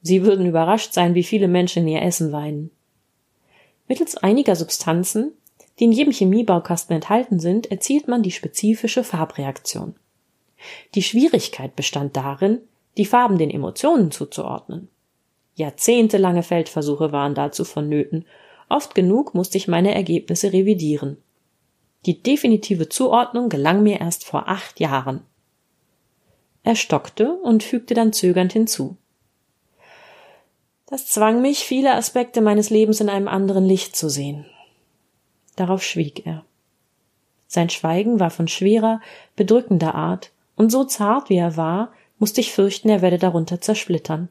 Sie 0.00 0.22
würden 0.22 0.46
überrascht 0.46 0.94
sein, 0.94 1.14
wie 1.14 1.22
viele 1.22 1.46
Menschen 1.46 1.82
in 1.82 1.88
ihr 1.88 2.00
Essen 2.00 2.32
weinen. 2.32 2.70
Mittels 3.86 4.16
einiger 4.16 4.56
Substanzen, 4.56 5.32
die 5.78 5.84
in 5.84 5.92
jedem 5.92 6.14
Chemiebaukasten 6.14 6.96
enthalten 6.96 7.38
sind, 7.38 7.70
erzielt 7.70 8.08
man 8.08 8.22
die 8.22 8.30
spezifische 8.30 9.04
Farbreaktion. 9.04 9.94
Die 10.94 11.02
Schwierigkeit 11.02 11.76
bestand 11.76 12.16
darin, 12.16 12.60
die 12.96 13.04
Farben 13.04 13.36
den 13.36 13.50
Emotionen 13.50 14.10
zuzuordnen. 14.10 14.88
Jahrzehntelange 15.54 16.44
Feldversuche 16.44 17.12
waren 17.12 17.34
dazu 17.34 17.66
vonnöten, 17.66 18.24
oft 18.70 18.94
genug 18.94 19.34
musste 19.34 19.58
ich 19.58 19.68
meine 19.68 19.94
Ergebnisse 19.94 20.54
revidieren. 20.54 21.18
Die 22.06 22.22
definitive 22.22 22.88
Zuordnung 22.88 23.48
gelang 23.48 23.82
mir 23.82 24.00
erst 24.00 24.24
vor 24.24 24.48
acht 24.48 24.80
Jahren. 24.80 25.22
Er 26.62 26.76
stockte 26.76 27.32
und 27.34 27.62
fügte 27.62 27.94
dann 27.94 28.12
zögernd 28.12 28.52
hinzu. 28.52 28.96
Das 30.86 31.06
zwang 31.06 31.40
mich, 31.40 31.60
viele 31.60 31.94
Aspekte 31.94 32.40
meines 32.40 32.70
Lebens 32.70 33.00
in 33.00 33.08
einem 33.08 33.28
anderen 33.28 33.64
Licht 33.64 33.96
zu 33.96 34.08
sehen. 34.08 34.46
Darauf 35.56 35.82
schwieg 35.82 36.26
er. 36.26 36.44
Sein 37.46 37.68
Schweigen 37.68 38.18
war 38.18 38.30
von 38.30 38.48
schwerer, 38.48 39.00
bedrückender 39.36 39.94
Art, 39.94 40.32
und 40.56 40.70
so 40.70 40.84
zart 40.84 41.30
wie 41.30 41.36
er 41.36 41.56
war, 41.56 41.92
musste 42.18 42.40
ich 42.40 42.52
fürchten, 42.52 42.88
er 42.88 43.02
werde 43.02 43.18
darunter 43.18 43.60
zersplittern. 43.60 44.28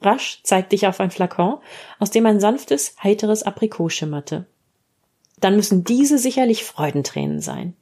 Rasch 0.00 0.40
zeigte 0.42 0.74
ich 0.74 0.86
auf 0.86 1.00
ein 1.00 1.10
Flakon, 1.10 1.58
aus 1.98 2.10
dem 2.10 2.26
ein 2.26 2.40
sanftes, 2.40 2.94
heiteres 3.02 3.42
Aprikot 3.42 3.88
schimmerte. 3.88 4.46
Dann 5.40 5.56
müssen 5.56 5.84
diese 5.84 6.18
sicherlich 6.18 6.64
Freudentränen 6.64 7.40
sein. 7.40 7.74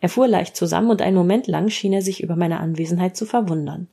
Er 0.00 0.08
fuhr 0.08 0.26
leicht 0.26 0.56
zusammen 0.56 0.90
und 0.90 1.00
einen 1.00 1.16
Moment 1.16 1.46
lang 1.46 1.68
schien 1.68 1.92
er 1.92 2.02
sich 2.02 2.22
über 2.22 2.34
meine 2.34 2.58
Anwesenheit 2.58 3.16
zu 3.16 3.24
verwundern. 3.24 3.88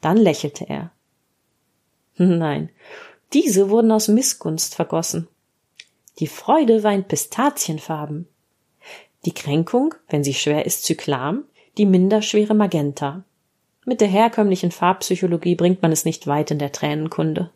Dann 0.00 0.16
lächelte 0.16 0.68
er. 0.68 0.90
Nein, 2.16 2.70
diese 3.32 3.70
wurden 3.70 3.92
aus 3.92 4.08
Missgunst 4.08 4.74
vergossen. 4.74 5.28
Die 6.18 6.26
Freude 6.26 6.78
in 6.78 7.04
Pistazienfarben. 7.04 8.26
Die 9.24 9.34
Kränkung, 9.34 9.94
wenn 10.08 10.24
sie 10.24 10.34
schwer 10.34 10.64
ist, 10.66 10.84
Zyklam, 10.84 11.44
die 11.76 11.86
minderschwere 11.86 12.54
Magenta. 12.54 13.24
Mit 13.84 14.00
der 14.00 14.08
herkömmlichen 14.08 14.72
Farbpsychologie 14.72 15.54
bringt 15.54 15.82
man 15.82 15.92
es 15.92 16.04
nicht 16.04 16.26
weit 16.26 16.50
in 16.50 16.58
der 16.58 16.72
Tränenkunde. 16.72 17.50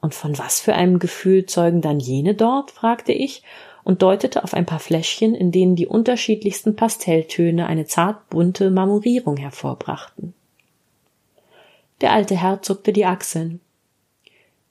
Und 0.00 0.14
von 0.14 0.38
was 0.38 0.60
für 0.60 0.74
einem 0.74 0.98
Gefühl 0.98 1.46
zeugen 1.46 1.82
dann 1.82 2.00
jene 2.00 2.34
dort? 2.34 2.70
fragte 2.70 3.12
ich 3.12 3.42
und 3.84 4.02
deutete 4.02 4.44
auf 4.44 4.54
ein 4.54 4.66
paar 4.66 4.78
Fläschchen, 4.78 5.34
in 5.34 5.52
denen 5.52 5.76
die 5.76 5.86
unterschiedlichsten 5.86 6.76
Pastelltöne 6.76 7.66
eine 7.66 7.86
zart 7.86 8.28
bunte 8.30 8.70
Marmorierung 8.70 9.36
hervorbrachten. 9.36 10.34
Der 12.00 12.12
alte 12.12 12.36
Herr 12.36 12.62
zuckte 12.62 12.92
die 12.92 13.04
Achseln. 13.04 13.60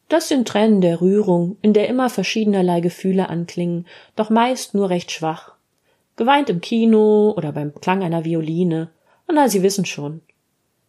Das 0.08 0.28
sind 0.28 0.48
Tränen 0.48 0.82
der 0.82 1.02
Rührung, 1.02 1.58
in 1.62 1.74
der 1.74 1.88
immer 1.88 2.10
verschiedenerlei 2.10 2.80
Gefühle 2.80 3.30
anklingen, 3.30 3.86
doch 4.16 4.32
meist 4.32 4.74
nur 4.74 4.90
recht 4.90 5.12
schwach. 5.12 5.54
Geweint 6.16 6.50
im 6.50 6.62
Kino 6.62 7.34
oder 7.38 7.52
beim 7.52 7.74
Klang 7.76 8.04
einer 8.04 8.26
Violine. 8.26 8.90
Na, 9.32 9.48
Sie 9.48 9.62
wissen 9.62 9.86
schon. 9.86 10.22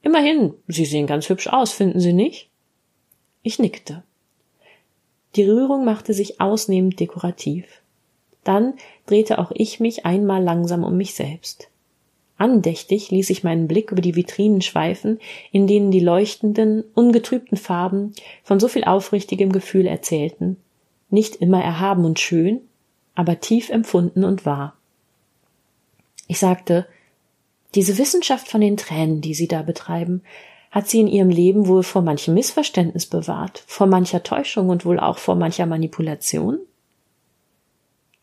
Immerhin, 0.02 0.54
Sie 0.66 0.86
sehen 0.86 1.06
ganz 1.06 1.28
hübsch 1.28 1.48
aus, 1.48 1.72
finden 1.72 2.00
Sie 2.00 2.14
nicht? 2.14 2.48
Ich 3.42 3.58
nickte. 3.58 4.02
Die 5.36 5.44
Rührung 5.44 5.84
machte 5.84 6.14
sich 6.14 6.40
ausnehmend 6.40 6.98
dekorativ. 6.98 7.64
Dann 8.42 8.74
drehte 9.06 9.38
auch 9.38 9.52
ich 9.54 9.80
mich 9.80 10.06
einmal 10.06 10.42
langsam 10.42 10.82
um 10.84 10.96
mich 10.96 11.14
selbst. 11.14 11.68
Andächtig 12.36 13.10
ließ 13.10 13.28
ich 13.28 13.44
meinen 13.44 13.68
Blick 13.68 13.92
über 13.92 14.00
die 14.00 14.16
Vitrinen 14.16 14.62
schweifen, 14.62 15.20
in 15.52 15.66
denen 15.66 15.90
die 15.90 16.00
leuchtenden, 16.00 16.84
ungetrübten 16.94 17.58
Farben 17.58 18.14
von 18.42 18.58
so 18.58 18.66
viel 18.66 18.84
aufrichtigem 18.84 19.52
Gefühl 19.52 19.86
erzählten, 19.86 20.56
nicht 21.10 21.36
immer 21.36 21.62
erhaben 21.62 22.06
und 22.06 22.18
schön, 22.18 22.62
aber 23.14 23.40
tief 23.40 23.68
empfunden 23.68 24.24
und 24.24 24.46
wahr. 24.46 24.74
Ich 26.28 26.38
sagte, 26.38 26.86
diese 27.74 27.98
Wissenschaft 27.98 28.48
von 28.48 28.62
den 28.62 28.78
Tränen, 28.78 29.20
die 29.20 29.34
Sie 29.34 29.46
da 29.46 29.62
betreiben, 29.62 30.22
hat 30.70 30.88
Sie 30.88 31.00
in 31.00 31.08
Ihrem 31.08 31.30
Leben 31.30 31.66
wohl 31.66 31.82
vor 31.82 32.02
manchem 32.02 32.34
Missverständnis 32.34 33.06
bewahrt, 33.06 33.64
vor 33.66 33.86
mancher 33.86 34.22
Täuschung 34.22 34.68
und 34.68 34.84
wohl 34.84 35.00
auch 35.00 35.18
vor 35.18 35.34
mancher 35.34 35.66
Manipulation? 35.66 36.58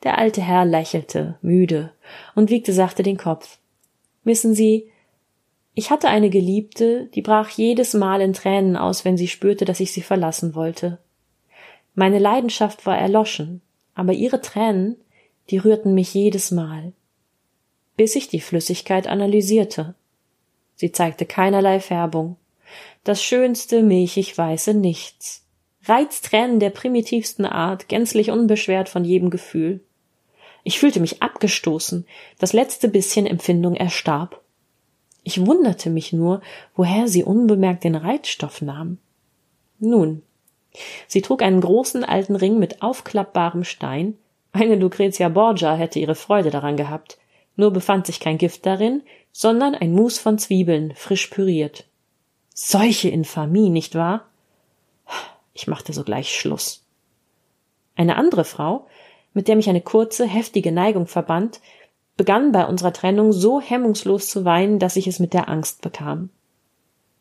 Der 0.04 0.18
alte 0.18 0.42
Herr 0.42 0.66
lächelte, 0.66 1.38
müde, 1.42 1.92
und 2.36 2.50
wiegte 2.50 2.72
sachte 2.72 3.04
den 3.04 3.18
Kopf. 3.18 3.58
Wissen 4.24 4.54
Sie, 4.54 4.90
ich 5.74 5.92
hatte 5.92 6.08
eine 6.08 6.30
Geliebte, 6.30 7.06
die 7.14 7.22
brach 7.22 7.50
jedes 7.50 7.94
Mal 7.94 8.22
in 8.22 8.34
Tränen 8.34 8.78
aus, 8.78 9.06
wenn 9.06 9.18
sie 9.18 9.28
spürte, 9.28 9.66
dass 9.66 9.80
ich 9.80 9.92
sie 9.92 10.02
verlassen 10.02 10.56
wollte. 10.56 10.98
Meine 11.94 12.20
Leidenschaft 12.20 12.86
war 12.86 12.98
erloschen, 12.98 13.62
aber 13.94 14.14
ihre 14.14 14.42
Tränen, 14.42 14.96
die 15.50 15.58
rührten 15.58 15.94
mich 15.94 16.14
jedes 16.14 16.52
Mal 16.52 16.94
bis 17.98 18.16
ich 18.16 18.30
die 18.30 18.40
Flüssigkeit 18.40 19.08
analysierte. 19.08 19.96
Sie 20.78 20.92
zeigte 20.92 21.26
keinerlei 21.26 21.80
Färbung. 21.82 22.38
Das 23.04 23.22
schönste 23.22 23.84
milchig 23.84 24.38
weiße 24.38 24.74
Nichts. 24.74 25.44
Reiztränen 25.84 26.60
der 26.60 26.70
primitivsten 26.70 27.46
Art, 27.46 27.88
gänzlich 27.90 28.32
unbeschwert 28.32 28.88
von 28.88 29.04
jedem 29.04 29.30
Gefühl. 29.30 29.82
Ich 30.64 30.80
fühlte 30.80 31.00
mich 31.00 31.22
abgestoßen, 31.22 32.06
das 32.40 32.54
letzte 32.54 32.90
bisschen 32.90 33.26
Empfindung 33.26 33.76
erstarb. 33.76 34.42
Ich 35.24 35.46
wunderte 35.46 35.90
mich 35.90 36.14
nur, 36.14 36.42
woher 36.76 37.08
sie 37.08 37.24
unbemerkt 37.24 37.84
den 37.84 37.96
Reizstoff 37.96 38.62
nahm. 38.62 38.98
Nun, 39.80 40.24
sie 41.08 41.22
trug 41.22 41.42
einen 41.42 41.62
großen 41.62 42.04
alten 42.04 42.36
Ring 42.36 42.60
mit 42.60 42.82
aufklappbarem 42.82 43.64
Stein, 43.64 44.18
eine 44.52 44.76
Lucretia 44.76 45.30
Borgia 45.30 45.76
hätte 45.76 46.00
ihre 46.00 46.16
Freude 46.16 46.50
daran 46.50 46.78
gehabt, 46.78 47.18
nur 47.56 47.72
befand 47.72 48.06
sich 48.06 48.20
kein 48.20 48.38
Gift 48.38 48.66
darin, 48.66 49.04
sondern 49.40 49.76
ein 49.76 49.92
Mus 49.92 50.18
von 50.18 50.40
Zwiebeln, 50.40 50.96
frisch 50.96 51.28
püriert. 51.28 51.86
Solche 52.56 53.10
Infamie, 53.10 53.70
nicht 53.70 53.94
wahr? 53.94 54.26
Ich 55.54 55.68
machte 55.68 55.94
sogleich 55.94 56.36
Schluss. 56.36 56.84
Eine 57.96 58.16
andere 58.16 58.44
Frau, 58.44 58.88
mit 59.36 59.48
der 59.48 59.56
mich 59.56 59.70
eine 59.70 59.82
kurze, 59.82 60.26
heftige 60.26 60.72
Neigung 60.72 61.06
verband, 61.06 61.62
begann 62.16 62.52
bei 62.52 62.66
unserer 62.66 62.94
Trennung 62.94 63.32
so 63.32 63.62
hemmungslos 63.62 64.28
zu 64.28 64.44
weinen, 64.44 64.80
dass 64.80 64.96
ich 64.96 65.06
es 65.06 65.20
mit 65.20 65.34
der 65.34 65.50
Angst 65.50 65.84
bekam. 65.84 66.32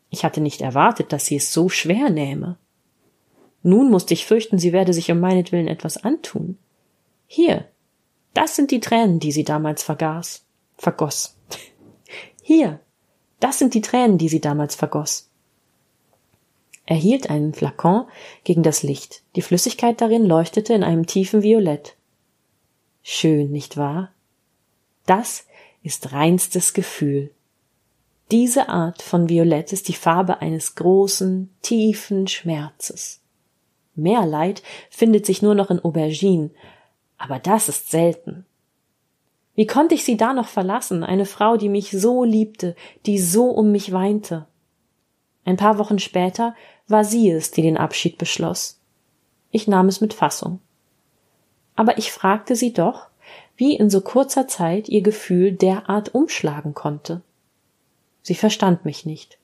Ich 0.09 0.23
hatte 0.23 0.41
nicht 0.41 0.61
erwartet, 0.61 1.13
dass 1.13 1.27
sie 1.27 1.35
es 1.35 1.53
so 1.53 1.69
schwer 1.69 2.09
nähme. 2.09 2.57
Nun 3.61 3.91
musste 3.91 4.15
ich 4.15 4.25
fürchten, 4.25 4.57
sie 4.57 4.73
werde 4.73 4.91
sich 4.91 5.11
um 5.11 5.19
meinetwillen 5.19 5.67
etwas 5.67 6.03
antun. 6.03 6.57
Hier, 7.27 7.65
das 8.33 8.55
sind 8.55 8.71
die 8.71 8.79
Tränen, 8.79 9.19
die 9.19 9.31
sie 9.31 9.43
damals 9.43 9.83
vergaß, 9.83 10.43
vergoss. 10.79 11.36
Hier, 12.47 12.79
Das 13.41 13.59
sind 13.59 13.73
die 13.73 13.81
Tränen, 13.81 14.17
die 14.17 14.29
sie 14.29 14.39
damals 14.39 14.73
vergoss. 14.73 15.29
Er 16.85 16.95
hielt 16.95 17.29
einen 17.29 17.53
Flakon 17.53 18.05
gegen 18.45 18.63
das 18.63 18.83
Licht. 18.83 19.21
Die 19.35 19.41
Flüssigkeit 19.41 19.99
darin 19.99 20.25
leuchtete 20.25 20.73
in 20.73 20.81
einem 20.81 21.05
tiefen 21.05 21.43
Violett. 21.43 21.97
Schön, 23.03 23.51
nicht 23.51 23.75
wahr? 23.75 24.13
Das 25.05 25.45
ist 25.83 26.13
reinstes 26.13 26.73
Gefühl. 26.73 27.31
Diese 28.31 28.69
Art 28.69 29.01
von 29.01 29.27
Violett 29.27 29.73
ist 29.73 29.89
die 29.89 29.93
Farbe 29.93 30.39
eines 30.39 30.75
großen, 30.75 31.53
tiefen 31.61 32.29
Schmerzes. 32.29 33.19
Mehr 33.93 34.25
Leid 34.25 34.63
findet 34.89 35.25
sich 35.25 35.41
nur 35.41 35.53
noch 35.53 35.69
in 35.69 35.81
Aubergine, 35.81 36.51
aber 37.17 37.39
das 37.39 37.67
ist 37.67 37.91
selten. 37.91 38.45
Wie 39.57 39.65
konnte 39.65 39.95
ich 39.95 40.05
sie 40.05 40.17
da 40.17 40.33
noch 40.33 40.47
verlassen, 40.47 41.03
eine 41.03 41.25
Frau, 41.25 41.57
die 41.57 41.67
mich 41.67 41.89
so 41.89 42.23
liebte, 42.23 42.75
die 43.07 43.17
so 43.17 43.45
um 43.49 43.71
mich 43.71 43.91
weinte? 43.91 44.45
Ein 45.45 45.57
paar 45.57 45.79
Wochen 45.79 45.97
später 45.97 46.55
war 46.87 47.03
sie 47.03 47.31
es, 47.31 47.49
die 47.49 47.63
den 47.63 47.75
Abschied 47.75 48.19
beschloss. 48.19 48.79
Ich 49.49 49.67
nahm 49.67 49.87
es 49.87 49.99
mit 49.99 50.13
Fassung. 50.13 50.59
Aber 51.75 51.97
ich 51.97 52.11
fragte 52.11 52.55
sie 52.55 52.71
doch, 52.71 53.07
wie 53.55 53.75
in 53.75 53.89
so 53.89 54.01
kurzer 54.01 54.47
Zeit 54.47 54.89
ihr 54.89 55.01
Gefühl 55.01 55.53
derart 55.53 56.13
umschlagen 56.13 56.75
konnte. 56.75 57.23
Sie 58.21 58.35
verstand 58.35 58.85
mich 58.85 59.07
nicht. 59.07 59.39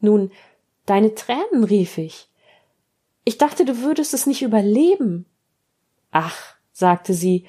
Nun, 0.00 0.32
deine 0.86 1.14
Tränen, 1.14 1.64
rief 1.64 1.98
ich. 1.98 2.28
Ich 3.24 3.36
dachte, 3.36 3.66
du 3.66 3.82
würdest 3.82 4.14
es 4.14 4.26
nicht 4.26 4.40
überleben. 4.40 5.26
Ach, 6.12 6.54
sagte 6.72 7.12
sie, 7.12 7.44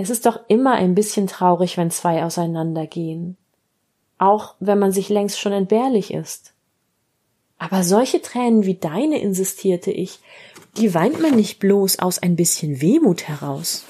es 0.00 0.10
ist 0.10 0.26
doch 0.26 0.38
immer 0.46 0.74
ein 0.74 0.94
bisschen 0.94 1.26
traurig, 1.26 1.76
wenn 1.76 1.90
zwei 1.90 2.22
auseinandergehen. 2.22 3.36
Auch 4.16 4.54
wenn 4.60 4.78
man 4.78 4.92
sich 4.92 5.08
längst 5.08 5.40
schon 5.40 5.52
entbehrlich 5.52 6.14
ist. 6.14 6.54
Aber 7.58 7.82
solche 7.82 8.22
Tränen 8.22 8.64
wie 8.64 8.76
deine, 8.76 9.20
insistierte 9.20 9.90
ich, 9.90 10.20
die 10.76 10.94
weint 10.94 11.20
man 11.20 11.34
nicht 11.34 11.58
bloß 11.58 11.98
aus 11.98 12.20
ein 12.20 12.36
bisschen 12.36 12.80
Wehmut 12.80 13.26
heraus. 13.26 13.84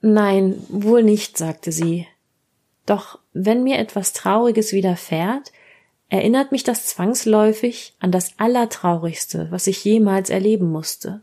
Nein, 0.00 0.60
wohl 0.68 1.04
nicht, 1.04 1.38
sagte 1.38 1.70
sie. 1.70 2.08
Doch 2.86 3.20
wenn 3.34 3.62
mir 3.62 3.78
etwas 3.78 4.12
Trauriges 4.12 4.72
widerfährt, 4.72 5.52
erinnert 6.08 6.50
mich 6.50 6.64
das 6.64 6.86
zwangsläufig 6.86 7.94
an 8.00 8.10
das 8.10 8.32
Allertraurigste, 8.36 9.46
was 9.52 9.68
ich 9.68 9.84
jemals 9.84 10.28
erleben 10.28 10.72
musste. 10.72 11.20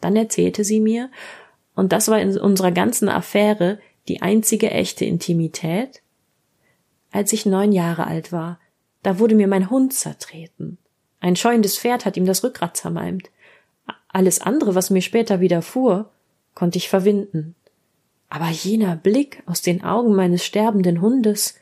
Dann 0.00 0.16
erzählte 0.16 0.64
sie 0.64 0.80
mir, 0.80 1.10
und 1.74 1.92
das 1.92 2.08
war 2.08 2.20
in 2.20 2.36
unserer 2.38 2.72
ganzen 2.72 3.08
Affäre 3.08 3.78
die 4.08 4.22
einzige 4.22 4.70
echte 4.70 5.04
Intimität, 5.04 6.02
als 7.12 7.32
ich 7.32 7.46
neun 7.46 7.72
Jahre 7.72 8.06
alt 8.06 8.32
war, 8.32 8.58
da 9.02 9.18
wurde 9.18 9.34
mir 9.34 9.48
mein 9.48 9.70
Hund 9.70 9.94
zertreten. 9.94 10.78
Ein 11.20 11.36
scheuendes 11.36 11.78
Pferd 11.78 12.04
hat 12.04 12.16
ihm 12.16 12.26
das 12.26 12.44
Rückgrat 12.44 12.76
zermalmt. 12.76 13.30
Alles 14.08 14.40
andere, 14.40 14.74
was 14.74 14.90
mir 14.90 15.02
später 15.02 15.40
widerfuhr, 15.40 16.10
konnte 16.54 16.78
ich 16.78 16.88
verwinden. 16.88 17.54
Aber 18.28 18.48
jener 18.48 18.96
Blick 18.96 19.42
aus 19.46 19.62
den 19.62 19.84
Augen 19.84 20.14
meines 20.14 20.44
sterbenden 20.44 21.00
Hundes. 21.00 21.58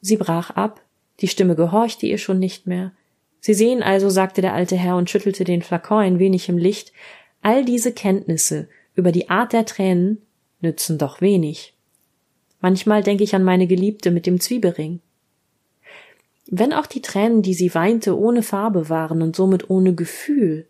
Sie 0.00 0.16
brach 0.16 0.50
ab, 0.50 0.82
die 1.20 1.28
Stimme 1.28 1.54
gehorchte 1.54 2.06
ihr 2.06 2.18
schon 2.18 2.38
nicht 2.38 2.66
mehr, 2.66 2.92
Sie 3.44 3.52
sehen 3.52 3.82
also, 3.82 4.08
sagte 4.08 4.40
der 4.40 4.54
alte 4.54 4.74
Herr 4.74 4.96
und 4.96 5.10
schüttelte 5.10 5.44
den 5.44 5.60
Flakon 5.60 5.98
ein 5.98 6.18
wenig 6.18 6.48
im 6.48 6.56
Licht, 6.56 6.94
all 7.42 7.62
diese 7.62 7.92
Kenntnisse 7.92 8.70
über 8.94 9.12
die 9.12 9.28
Art 9.28 9.52
der 9.52 9.66
Tränen 9.66 10.22
nützen 10.62 10.96
doch 10.96 11.20
wenig. 11.20 11.74
Manchmal 12.62 13.02
denke 13.02 13.22
ich 13.22 13.34
an 13.34 13.44
meine 13.44 13.66
Geliebte 13.66 14.10
mit 14.10 14.24
dem 14.24 14.40
Zwiebelring. 14.40 15.00
Wenn 16.46 16.72
auch 16.72 16.86
die 16.86 17.02
Tränen, 17.02 17.42
die 17.42 17.52
sie 17.52 17.74
weinte, 17.74 18.18
ohne 18.18 18.42
Farbe 18.42 18.88
waren 18.88 19.20
und 19.20 19.36
somit 19.36 19.68
ohne 19.68 19.94
Gefühl, 19.94 20.66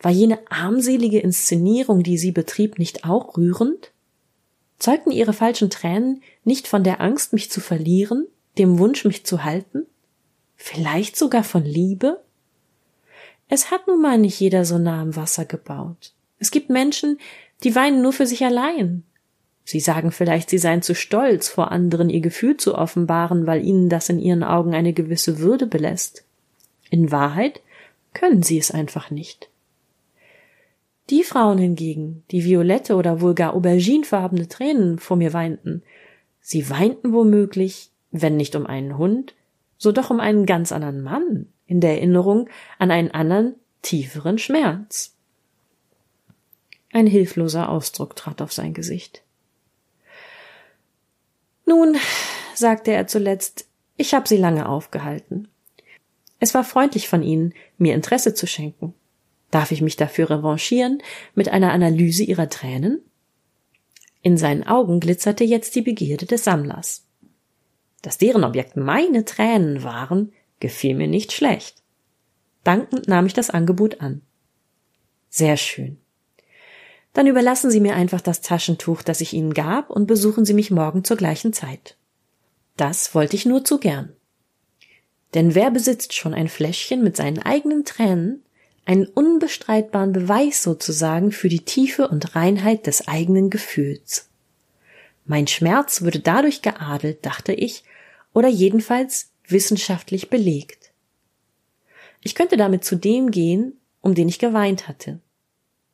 war 0.00 0.10
jene 0.10 0.40
armselige 0.50 1.20
Inszenierung, 1.20 2.02
die 2.02 2.18
sie 2.18 2.32
betrieb, 2.32 2.80
nicht 2.80 3.04
auch 3.04 3.36
rührend? 3.36 3.92
Zeugten 4.80 5.12
ihre 5.12 5.32
falschen 5.32 5.70
Tränen 5.70 6.24
nicht 6.42 6.66
von 6.66 6.82
der 6.82 7.00
Angst, 7.00 7.32
mich 7.32 7.52
zu 7.52 7.60
verlieren, 7.60 8.26
dem 8.58 8.80
Wunsch, 8.80 9.04
mich 9.04 9.24
zu 9.24 9.44
halten? 9.44 9.86
Vielleicht 10.56 11.16
sogar 11.16 11.44
von 11.44 11.64
Liebe? 11.64 12.22
Es 13.48 13.70
hat 13.70 13.86
nun 13.86 14.00
mal 14.00 14.18
nicht 14.18 14.40
jeder 14.40 14.64
so 14.64 14.78
nah 14.78 15.00
am 15.00 15.16
Wasser 15.16 15.44
gebaut. 15.44 16.12
Es 16.38 16.50
gibt 16.50 16.70
Menschen, 16.70 17.18
die 17.62 17.74
weinen 17.74 18.02
nur 18.02 18.12
für 18.12 18.26
sich 18.26 18.44
allein. 18.44 19.04
Sie 19.64 19.80
sagen 19.80 20.12
vielleicht, 20.12 20.50
sie 20.50 20.58
seien 20.58 20.82
zu 20.82 20.94
stolz, 20.94 21.48
vor 21.48 21.72
anderen 21.72 22.10
ihr 22.10 22.20
Gefühl 22.20 22.56
zu 22.56 22.74
offenbaren, 22.74 23.46
weil 23.46 23.64
ihnen 23.64 23.88
das 23.88 24.08
in 24.08 24.18
ihren 24.18 24.42
Augen 24.42 24.74
eine 24.74 24.92
gewisse 24.92 25.38
Würde 25.38 25.66
belässt. 25.66 26.24
In 26.90 27.10
Wahrheit 27.10 27.60
können 28.12 28.42
sie 28.42 28.58
es 28.58 28.70
einfach 28.70 29.10
nicht. 29.10 29.48
Die 31.10 31.22
Frauen 31.22 31.58
hingegen, 31.58 32.24
die 32.30 32.44
violette 32.44 32.96
oder 32.96 33.20
wohl 33.20 33.34
gar 33.34 33.54
auberginefarbene 33.54 34.48
Tränen 34.48 34.98
vor 34.98 35.16
mir 35.16 35.32
weinten, 35.32 35.82
sie 36.40 36.70
weinten 36.70 37.12
womöglich, 37.12 37.90
wenn 38.10 38.36
nicht 38.36 38.56
um 38.56 38.66
einen 38.66 38.96
Hund, 38.96 39.34
so 39.84 39.92
doch 39.92 40.10
um 40.10 40.18
einen 40.18 40.46
ganz 40.46 40.72
anderen 40.72 41.02
Mann, 41.02 41.46
in 41.66 41.80
der 41.80 41.92
Erinnerung 41.92 42.48
an 42.78 42.90
einen 42.90 43.12
anderen, 43.12 43.54
tieferen 43.82 44.38
Schmerz. 44.38 45.14
Ein 46.92 47.06
hilfloser 47.06 47.68
Ausdruck 47.68 48.16
trat 48.16 48.40
auf 48.40 48.52
sein 48.52 48.72
Gesicht. 48.72 49.22
Nun, 51.66 51.96
sagte 52.54 52.92
er 52.92 53.06
zuletzt, 53.06 53.68
ich 53.96 54.14
habe 54.14 54.26
Sie 54.26 54.38
lange 54.38 54.68
aufgehalten. 54.68 55.48
Es 56.40 56.54
war 56.54 56.64
freundlich 56.64 57.08
von 57.08 57.22
Ihnen, 57.22 57.52
mir 57.76 57.94
Interesse 57.94 58.34
zu 58.34 58.46
schenken. 58.46 58.94
Darf 59.50 59.70
ich 59.70 59.82
mich 59.82 59.96
dafür 59.96 60.30
revanchieren 60.30 61.02
mit 61.34 61.48
einer 61.50 61.72
Analyse 61.72 62.24
Ihrer 62.24 62.48
Tränen? 62.48 63.02
In 64.22 64.38
seinen 64.38 64.66
Augen 64.66 65.00
glitzerte 65.00 65.44
jetzt 65.44 65.74
die 65.74 65.82
Begierde 65.82 66.24
des 66.24 66.44
Sammlers. 66.44 67.06
Dass 68.04 68.18
deren 68.18 68.44
Objekt 68.44 68.76
meine 68.76 69.24
Tränen 69.24 69.82
waren, 69.82 70.30
gefiel 70.60 70.94
mir 70.94 71.08
nicht 71.08 71.32
schlecht. 71.32 71.82
Dankend 72.62 73.08
nahm 73.08 73.24
ich 73.24 73.32
das 73.32 73.48
Angebot 73.48 74.02
an. 74.02 74.20
Sehr 75.30 75.56
schön. 75.56 75.96
Dann 77.14 77.26
überlassen 77.26 77.70
Sie 77.70 77.80
mir 77.80 77.94
einfach 77.94 78.20
das 78.20 78.42
Taschentuch, 78.42 79.00
das 79.00 79.22
ich 79.22 79.32
Ihnen 79.32 79.54
gab, 79.54 79.88
und 79.88 80.06
besuchen 80.06 80.44
Sie 80.44 80.52
mich 80.52 80.70
morgen 80.70 81.02
zur 81.02 81.16
gleichen 81.16 81.54
Zeit. 81.54 81.96
Das 82.76 83.14
wollte 83.14 83.36
ich 83.36 83.46
nur 83.46 83.64
zu 83.64 83.78
gern. 83.78 84.12
Denn 85.32 85.54
wer 85.54 85.70
besitzt 85.70 86.12
schon 86.12 86.34
ein 86.34 86.48
Fläschchen 86.48 87.02
mit 87.02 87.16
seinen 87.16 87.38
eigenen 87.38 87.86
Tränen, 87.86 88.42
einen 88.84 89.06
unbestreitbaren 89.06 90.12
Beweis 90.12 90.62
sozusagen 90.62 91.32
für 91.32 91.48
die 91.48 91.64
Tiefe 91.64 92.08
und 92.08 92.36
Reinheit 92.36 92.86
des 92.86 93.08
eigenen 93.08 93.48
Gefühls? 93.48 94.28
Mein 95.24 95.46
Schmerz 95.46 96.02
würde 96.02 96.20
dadurch 96.20 96.60
geadelt, 96.60 97.24
dachte 97.24 97.54
ich, 97.54 97.82
oder 98.34 98.48
jedenfalls 98.48 99.32
wissenschaftlich 99.48 100.28
belegt. 100.28 100.92
Ich 102.22 102.34
könnte 102.34 102.56
damit 102.56 102.84
zu 102.84 102.96
dem 102.96 103.30
gehen, 103.30 103.80
um 104.00 104.14
den 104.14 104.28
ich 104.28 104.38
geweint 104.38 104.88
hatte. 104.88 105.20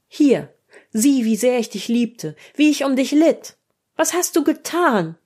Hier, 0.09 0.53
sieh, 0.93 1.25
wie 1.25 1.37
sehr 1.37 1.59
ich 1.59 1.71
dich 1.71 1.87
liebte, 1.89 2.35
wie 2.55 2.71
ich 2.71 2.85
um 2.85 2.97
dich 2.97 3.13
litt. 3.13 3.57
Was 3.97 4.15
hast 4.15 4.35
du 4.35 4.43
getan? 4.43 5.17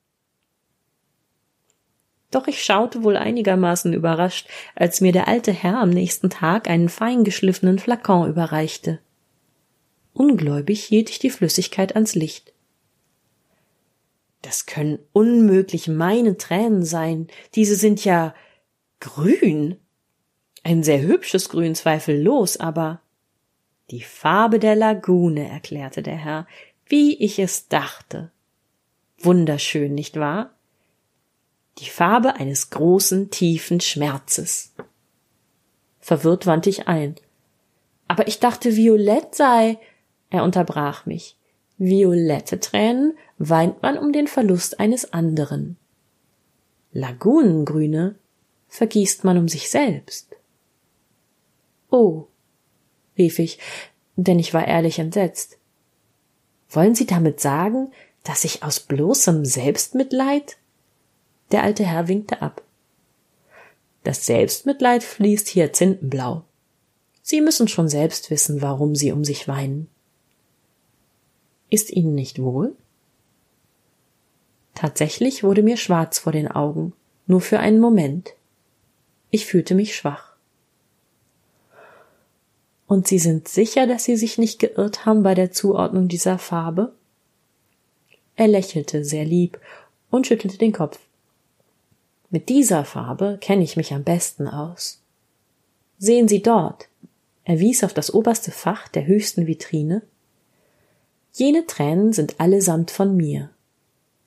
Doch 2.30 2.48
ich 2.48 2.64
schaute 2.64 3.04
wohl 3.04 3.16
einigermaßen 3.16 3.92
überrascht, 3.92 4.48
als 4.74 5.00
mir 5.00 5.12
der 5.12 5.28
alte 5.28 5.52
Herr 5.52 5.78
am 5.78 5.90
nächsten 5.90 6.30
Tag 6.30 6.68
einen 6.68 6.88
feingeschliffenen 6.88 7.78
Flakon 7.78 8.28
überreichte. 8.28 8.98
Ungläubig 10.14 10.82
hielt 10.84 11.10
ich 11.10 11.20
die 11.20 11.30
Flüssigkeit 11.30 11.94
ans 11.94 12.14
Licht. 12.14 12.53
Das 14.44 14.66
können 14.66 14.98
unmöglich 15.14 15.88
meine 15.88 16.36
Tränen 16.36 16.84
sein. 16.84 17.28
Diese 17.54 17.76
sind 17.76 18.04
ja 18.04 18.34
grün. 19.00 19.78
Ein 20.62 20.82
sehr 20.82 21.00
hübsches 21.00 21.48
Grün 21.48 21.74
zweifellos, 21.74 22.58
aber 22.58 23.00
die 23.90 24.02
Farbe 24.02 24.58
der 24.58 24.76
Lagune, 24.76 25.48
erklärte 25.48 26.02
der 26.02 26.16
Herr, 26.16 26.46
wie 26.84 27.16
ich 27.16 27.38
es 27.38 27.68
dachte. 27.68 28.32
Wunderschön, 29.18 29.94
nicht 29.94 30.18
wahr? 30.18 30.50
Die 31.78 31.88
Farbe 31.88 32.34
eines 32.34 32.68
großen, 32.68 33.30
tiefen 33.30 33.80
Schmerzes. 33.80 34.74
Verwirrt 36.00 36.46
wandte 36.46 36.68
ich 36.68 36.86
ein. 36.86 37.14
Aber 38.08 38.28
ich 38.28 38.40
dachte, 38.40 38.76
violett 38.76 39.34
sei. 39.34 39.78
Er 40.28 40.44
unterbrach 40.44 41.06
mich. 41.06 41.38
Violette 41.78 42.60
Tränen 42.60 43.16
weint 43.38 43.82
man 43.82 43.98
um 43.98 44.12
den 44.12 44.26
Verlust 44.26 44.80
eines 44.80 45.12
anderen. 45.12 45.76
Lagunengrüne 46.92 48.14
vergießt 48.68 49.24
man 49.24 49.38
um 49.38 49.48
sich 49.48 49.70
selbst. 49.70 50.34
Oh, 51.90 52.26
rief 53.18 53.38
ich, 53.38 53.58
denn 54.16 54.38
ich 54.38 54.54
war 54.54 54.66
ehrlich 54.66 54.98
entsetzt. 54.98 55.58
Wollen 56.70 56.94
Sie 56.94 57.06
damit 57.06 57.40
sagen, 57.40 57.92
dass 58.22 58.44
ich 58.44 58.62
aus 58.62 58.80
bloßem 58.80 59.44
Selbstmitleid? 59.44 60.56
Der 61.52 61.62
alte 61.62 61.84
Herr 61.84 62.08
winkte 62.08 62.42
ab. 62.42 62.62
Das 64.02 64.26
Selbstmitleid 64.26 65.02
fließt 65.02 65.48
hier 65.48 65.72
zintenblau. 65.72 66.44
Sie 67.22 67.40
müssen 67.40 67.68
schon 67.68 67.88
selbst 67.88 68.30
wissen, 68.30 68.60
warum 68.60 68.94
Sie 68.94 69.12
um 69.12 69.24
sich 69.24 69.48
weinen. 69.48 69.88
Ist 71.70 71.90
Ihnen 71.90 72.14
nicht 72.14 72.40
wohl? 72.40 72.76
Tatsächlich 74.74 75.44
wurde 75.44 75.62
mir 75.62 75.76
schwarz 75.76 76.18
vor 76.18 76.32
den 76.32 76.50
Augen, 76.50 76.92
nur 77.26 77.40
für 77.40 77.60
einen 77.60 77.80
Moment. 77.80 78.34
Ich 79.30 79.46
fühlte 79.46 79.74
mich 79.74 79.96
schwach. 79.96 80.34
Und 82.86 83.06
Sie 83.08 83.18
sind 83.18 83.48
sicher, 83.48 83.86
dass 83.86 84.04
Sie 84.04 84.16
sich 84.16 84.38
nicht 84.38 84.58
geirrt 84.58 85.06
haben 85.06 85.22
bei 85.22 85.34
der 85.34 85.52
Zuordnung 85.52 86.08
dieser 86.08 86.38
Farbe? 86.38 86.92
Er 88.36 88.48
lächelte 88.48 89.04
sehr 89.04 89.24
lieb 89.24 89.60
und 90.10 90.26
schüttelte 90.26 90.58
den 90.58 90.72
Kopf. 90.72 90.98
Mit 92.30 92.48
dieser 92.48 92.84
Farbe 92.84 93.38
kenne 93.40 93.62
ich 93.62 93.76
mich 93.76 93.94
am 93.94 94.02
besten 94.02 94.48
aus. 94.48 95.00
Sehen 95.98 96.26
Sie 96.26 96.42
dort. 96.42 96.88
Er 97.44 97.60
wies 97.60 97.84
auf 97.84 97.94
das 97.94 98.12
oberste 98.12 98.50
Fach 98.50 98.88
der 98.88 99.06
höchsten 99.06 99.46
Vitrine. 99.46 100.02
Jene 101.32 101.66
Tränen 101.66 102.12
sind 102.12 102.40
allesamt 102.40 102.90
von 102.90 103.16
mir. 103.16 103.50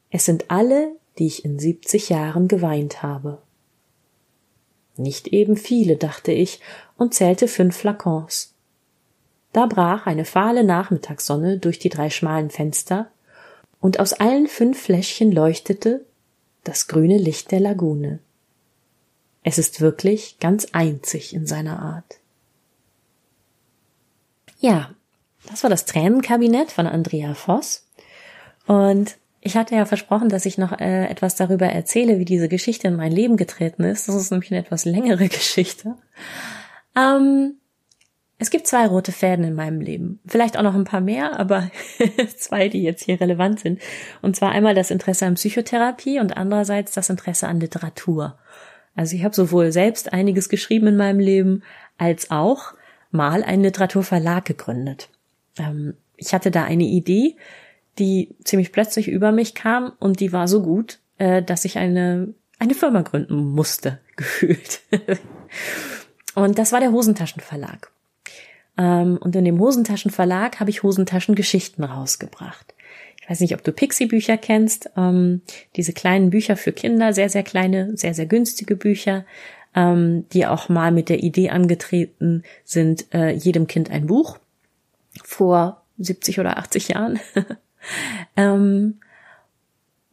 Es 0.09 0.25
sind 0.25 0.49
alle, 0.49 0.95
die 1.17 1.27
ich 1.27 1.43
in 1.45 1.59
siebzig 1.59 2.09
Jahren 2.09 2.47
geweint 2.47 3.03
habe. 3.03 3.41
Nicht 4.95 5.27
eben 5.27 5.57
viele, 5.57 5.95
dachte 5.95 6.31
ich 6.31 6.59
und 6.97 7.13
zählte 7.13 7.47
fünf 7.47 7.77
Flakons. 7.77 8.53
Da 9.53 9.65
brach 9.65 10.05
eine 10.07 10.25
fahle 10.25 10.63
Nachmittagssonne 10.63 11.59
durch 11.59 11.79
die 11.79 11.89
drei 11.89 12.09
schmalen 12.09 12.49
Fenster, 12.49 13.11
und 13.79 13.99
aus 13.99 14.13
allen 14.13 14.47
fünf 14.47 14.81
Fläschchen 14.81 15.31
leuchtete 15.31 16.03
das 16.63 16.87
grüne 16.87 17.17
Licht 17.17 17.51
der 17.51 17.59
Lagune. 17.59 18.19
Es 19.43 19.57
ist 19.57 19.81
wirklich 19.81 20.39
ganz 20.39 20.67
einzig 20.73 21.33
in 21.33 21.45
seiner 21.45 21.79
Art. 21.79 22.17
Ja, 24.59 24.89
das 25.49 25.63
war 25.63 25.69
das 25.69 25.85
Tränenkabinett 25.85 26.71
von 26.71 26.87
Andrea 26.87 27.35
Voss. 27.35 27.85
Und 28.65 29.15
ich 29.47 29.55
hatte 29.55 29.75
ja 29.75 29.85
versprochen, 29.85 30.27
dass 30.27 30.45
ich 30.45 30.57
noch 30.57 30.77
äh, 30.79 31.05
etwas 31.07 31.35
darüber 31.35 31.67
erzähle, 31.67 32.19
wie 32.19 32.25
diese 32.25 32.49
Geschichte 32.49 32.89
in 32.89 32.97
mein 32.97 33.13
Leben 33.13 33.37
getreten 33.37 33.83
ist. 33.83 34.07
Das 34.07 34.15
ist 34.15 34.29
nämlich 34.29 34.51
eine 34.51 34.59
etwas 34.59 34.83
längere 34.83 35.27
Geschichte. 35.29 35.95
Ähm, 36.95 37.55
es 38.37 38.49
gibt 38.49 38.67
zwei 38.67 38.85
rote 38.85 39.13
Fäden 39.13 39.45
in 39.45 39.55
meinem 39.55 39.79
Leben. 39.79 40.19
Vielleicht 40.27 40.57
auch 40.57 40.63
noch 40.63 40.75
ein 40.75 40.83
paar 40.83 40.99
mehr, 40.99 41.39
aber 41.39 41.71
zwei, 42.37 42.67
die 42.67 42.83
jetzt 42.83 43.05
hier 43.05 43.21
relevant 43.21 43.61
sind. 43.61 43.81
Und 44.21 44.35
zwar 44.35 44.51
einmal 44.51 44.75
das 44.75 44.91
Interesse 44.91 45.25
an 45.25 45.35
Psychotherapie 45.35 46.19
und 46.19 46.35
andererseits 46.35 46.91
das 46.91 47.09
Interesse 47.09 47.47
an 47.47 47.61
Literatur. 47.61 48.37
Also 48.95 49.15
ich 49.15 49.23
habe 49.23 49.33
sowohl 49.33 49.71
selbst 49.71 50.11
einiges 50.11 50.49
geschrieben 50.49 50.87
in 50.87 50.97
meinem 50.97 51.19
Leben, 51.19 51.63
als 51.97 52.31
auch 52.31 52.73
mal 53.11 53.43
einen 53.43 53.63
Literaturverlag 53.63 54.43
gegründet. 54.43 55.09
Ähm, 55.57 55.93
ich 56.17 56.33
hatte 56.33 56.51
da 56.51 56.65
eine 56.65 56.83
Idee, 56.83 57.37
die 57.99 58.35
ziemlich 58.43 58.71
plötzlich 58.71 59.07
über 59.07 59.31
mich 59.31 59.55
kam 59.55 59.93
und 59.99 60.19
die 60.19 60.31
war 60.31 60.47
so 60.47 60.61
gut, 60.61 60.99
äh, 61.17 61.41
dass 61.41 61.65
ich 61.65 61.77
eine, 61.77 62.33
eine 62.59 62.73
Firma 62.73 63.01
gründen 63.01 63.51
musste, 63.51 63.99
gefühlt. 64.15 64.81
und 66.35 66.57
das 66.57 66.71
war 66.71 66.79
der 66.79 66.91
Hosentaschenverlag. 66.91 67.91
Ähm, 68.77 69.17
und 69.17 69.35
in 69.35 69.45
dem 69.45 69.59
Hosentaschenverlag 69.59 70.59
habe 70.59 70.69
ich 70.69 70.83
Hosentaschengeschichten 70.83 71.83
rausgebracht. 71.83 72.73
Ich 73.21 73.29
weiß 73.29 73.39
nicht, 73.41 73.55
ob 73.55 73.63
du 73.63 73.73
Pixie-Bücher 73.73 74.37
kennst. 74.37 74.91
Ähm, 74.95 75.41
diese 75.75 75.91
kleinen 75.91 76.29
Bücher 76.29 76.55
für 76.55 76.71
Kinder, 76.71 77.11
sehr, 77.11 77.29
sehr 77.29 77.43
kleine, 77.43 77.97
sehr, 77.97 78.13
sehr 78.13 78.25
günstige 78.25 78.75
Bücher, 78.75 79.25
ähm, 79.75 80.25
die 80.31 80.45
auch 80.45 80.69
mal 80.69 80.91
mit 80.91 81.09
der 81.09 81.23
Idee 81.23 81.49
angetreten 81.49 82.43
sind, 82.63 83.13
äh, 83.13 83.31
jedem 83.31 83.67
Kind 83.67 83.91
ein 83.91 84.07
Buch 84.07 84.37
vor 85.23 85.83
70 85.97 86.39
oder 86.39 86.57
80 86.57 86.89
Jahren. 86.89 87.19
ähm, 88.35 88.99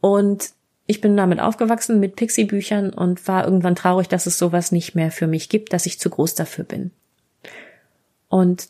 und 0.01 0.51
ich 0.87 1.01
bin 1.01 1.17
damit 1.17 1.39
aufgewachsen 1.39 1.99
mit 1.99 2.15
Pixie-Büchern 2.15 2.93
und 2.93 3.27
war 3.27 3.45
irgendwann 3.45 3.75
traurig, 3.75 4.07
dass 4.07 4.27
es 4.27 4.37
sowas 4.37 4.71
nicht 4.71 4.93
mehr 4.93 5.11
für 5.11 5.27
mich 5.27 5.49
gibt, 5.49 5.73
dass 5.73 5.87
ich 5.87 5.99
zu 5.99 6.09
groß 6.09 6.35
dafür 6.35 6.63
bin. 6.63 6.91
Und 8.29 8.69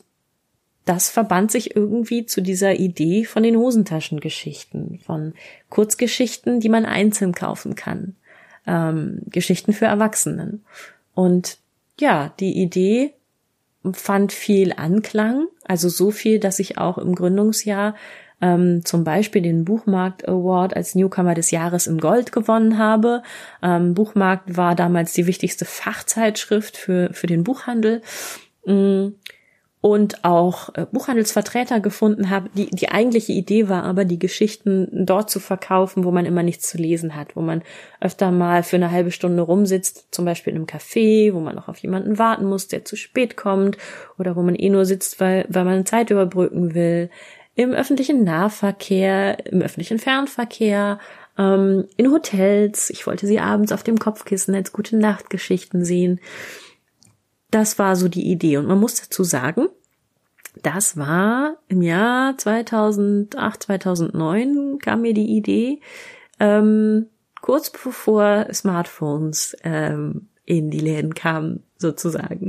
das 0.85 1.09
verband 1.09 1.51
sich 1.51 1.75
irgendwie 1.75 2.25
zu 2.25 2.41
dieser 2.41 2.75
Idee 2.75 3.25
von 3.25 3.43
den 3.43 3.57
Hosentaschengeschichten, 3.57 4.99
von 4.99 5.33
Kurzgeschichten, 5.69 6.59
die 6.59 6.69
man 6.69 6.85
einzeln 6.85 7.33
kaufen 7.33 7.75
kann, 7.75 8.15
ähm, 8.67 9.23
Geschichten 9.25 9.73
für 9.73 9.85
Erwachsenen. 9.85 10.63
Und 11.15 11.57
ja, 11.99 12.33
die 12.39 12.61
Idee 12.61 13.13
fand 13.93 14.31
viel 14.31 14.73
Anklang, 14.73 15.47
also 15.63 15.89
so 15.89 16.11
viel, 16.11 16.39
dass 16.39 16.59
ich 16.59 16.77
auch 16.77 16.97
im 16.97 17.15
Gründungsjahr 17.15 17.95
ähm, 18.41 18.83
zum 18.85 19.03
Beispiel 19.03 19.41
den 19.41 19.65
Buchmarkt 19.65 20.27
Award 20.27 20.75
als 20.75 20.95
Newcomer 20.95 21.33
des 21.33 21.51
Jahres 21.51 21.87
in 21.87 21.99
Gold 21.99 22.31
gewonnen 22.31 22.77
habe. 22.77 23.23
Ähm, 23.61 23.93
Buchmarkt 23.93 24.57
war 24.57 24.75
damals 24.75 25.13
die 25.13 25.27
wichtigste 25.27 25.65
Fachzeitschrift 25.65 26.77
für, 26.77 27.09
für 27.13 27.27
den 27.27 27.43
Buchhandel. 27.43 28.01
Mm 28.65 29.09
und 29.85 30.25
auch 30.25 30.73
äh, 30.73 30.87
Buchhandelsvertreter 30.91 31.79
gefunden 31.79 32.31
habe. 32.31 32.49
Die, 32.55 32.71
die 32.71 32.89
eigentliche 32.89 33.33
Idee 33.33 33.69
war 33.69 33.83
aber, 33.83 34.03
die 34.03 34.17
Geschichten 34.17 34.87
dort 35.05 35.29
zu 35.29 35.39
verkaufen, 35.39 36.05
wo 36.05 36.09
man 36.09 36.25
immer 36.25 36.41
nichts 36.41 36.67
zu 36.67 36.79
lesen 36.79 37.15
hat, 37.15 37.35
wo 37.35 37.41
man 37.41 37.61
öfter 38.01 38.31
mal 38.31 38.63
für 38.63 38.77
eine 38.77 38.89
halbe 38.89 39.11
Stunde 39.11 39.43
rumsitzt, 39.43 40.07
zum 40.09 40.25
Beispiel 40.25 40.53
in 40.53 40.57
einem 40.57 40.65
Café, 40.65 41.35
wo 41.35 41.39
man 41.39 41.53
noch 41.53 41.67
auf 41.67 41.77
jemanden 41.77 42.17
warten 42.17 42.45
muss, 42.45 42.67
der 42.67 42.83
zu 42.83 42.95
spät 42.95 43.37
kommt, 43.37 43.77
oder 44.17 44.35
wo 44.35 44.41
man 44.41 44.55
eh 44.55 44.71
nur 44.71 44.85
sitzt, 44.85 45.19
weil, 45.19 45.45
weil 45.49 45.65
man 45.65 45.85
Zeit 45.85 46.09
überbrücken 46.09 46.73
will, 46.73 47.11
im 47.55 47.71
öffentlichen 47.71 48.23
Nahverkehr, 48.23 49.45
im 49.47 49.61
öffentlichen 49.61 49.99
Fernverkehr, 49.99 50.99
ähm, 51.37 51.85
in 51.97 52.11
Hotels. 52.11 52.89
Ich 52.89 53.07
wollte 53.07 53.27
sie 53.27 53.39
abends 53.39 53.71
auf 53.71 53.83
dem 53.83 53.97
Kopfkissen 53.97 54.53
als 54.53 54.71
gute 54.71 54.97
Nachtgeschichten 54.97 55.83
sehen. 55.83 56.19
Das 57.51 57.79
war 57.79 57.95
so 57.95 58.07
die 58.07 58.29
Idee. 58.29 58.57
Und 58.57 58.67
man 58.67 58.79
muss 58.79 59.01
dazu 59.01 59.23
sagen, 59.23 59.67
das 60.61 60.97
war 60.97 61.57
im 61.67 61.81
Jahr 61.81 62.37
2008, 62.37 63.63
2009 63.63 64.79
kam 64.79 65.01
mir 65.01 65.13
die 65.13 65.37
Idee, 65.37 65.79
ähm, 66.39 67.07
kurz 67.41 67.69
bevor 67.69 68.47
Smartphones 68.53 69.55
ähm, 69.63 70.27
in 70.45 70.69
die 70.69 70.79
Läden 70.79 71.13
kamen, 71.13 71.63
sozusagen. 71.77 72.44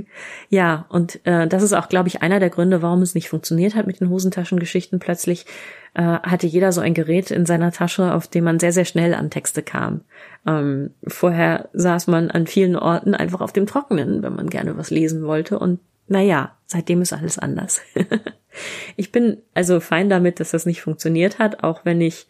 Ja, 0.48 0.86
und 0.88 1.24
äh, 1.26 1.46
das 1.46 1.62
ist 1.62 1.72
auch, 1.72 1.88
glaube 1.88 2.08
ich, 2.08 2.22
einer 2.22 2.40
der 2.40 2.50
Gründe, 2.50 2.82
warum 2.82 3.02
es 3.02 3.14
nicht 3.14 3.28
funktioniert 3.28 3.74
hat 3.74 3.86
mit 3.86 4.00
den 4.00 4.10
Hosentaschengeschichten. 4.10 4.98
Plötzlich 4.98 5.46
äh, 5.94 6.02
hatte 6.02 6.46
jeder 6.46 6.72
so 6.72 6.80
ein 6.80 6.94
Gerät 6.94 7.30
in 7.30 7.46
seiner 7.46 7.72
Tasche, 7.72 8.12
auf 8.14 8.28
dem 8.28 8.44
man 8.44 8.58
sehr, 8.58 8.72
sehr 8.72 8.84
schnell 8.84 9.14
an 9.14 9.30
Texte 9.30 9.62
kam. 9.62 10.02
Ähm, 10.46 10.90
vorher 11.06 11.68
saß 11.72 12.06
man 12.06 12.30
an 12.30 12.46
vielen 12.46 12.76
Orten 12.76 13.14
einfach 13.14 13.40
auf 13.40 13.52
dem 13.52 13.66
Trockenen, 13.66 14.22
wenn 14.22 14.34
man 14.34 14.48
gerne 14.48 14.76
was 14.76 14.90
lesen 14.90 15.24
wollte. 15.24 15.58
Und 15.58 15.80
naja, 16.08 16.56
seitdem 16.66 17.02
ist 17.02 17.12
alles 17.12 17.38
anders. 17.38 17.80
ich 18.96 19.12
bin 19.12 19.38
also 19.54 19.80
fein 19.80 20.08
damit, 20.08 20.40
dass 20.40 20.52
das 20.52 20.66
nicht 20.66 20.82
funktioniert 20.82 21.38
hat, 21.38 21.64
auch 21.64 21.84
wenn 21.84 22.00
ich 22.00 22.28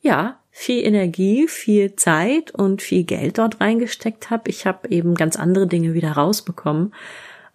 ja 0.00 0.38
viel 0.56 0.86
Energie, 0.86 1.48
viel 1.48 1.96
Zeit 1.96 2.52
und 2.52 2.80
viel 2.80 3.02
Geld 3.02 3.38
dort 3.38 3.60
reingesteckt 3.60 4.30
habe. 4.30 4.48
Ich 4.48 4.66
habe 4.66 4.88
eben 4.88 5.16
ganz 5.16 5.34
andere 5.34 5.66
Dinge 5.66 5.94
wieder 5.94 6.12
rausbekommen. 6.12 6.94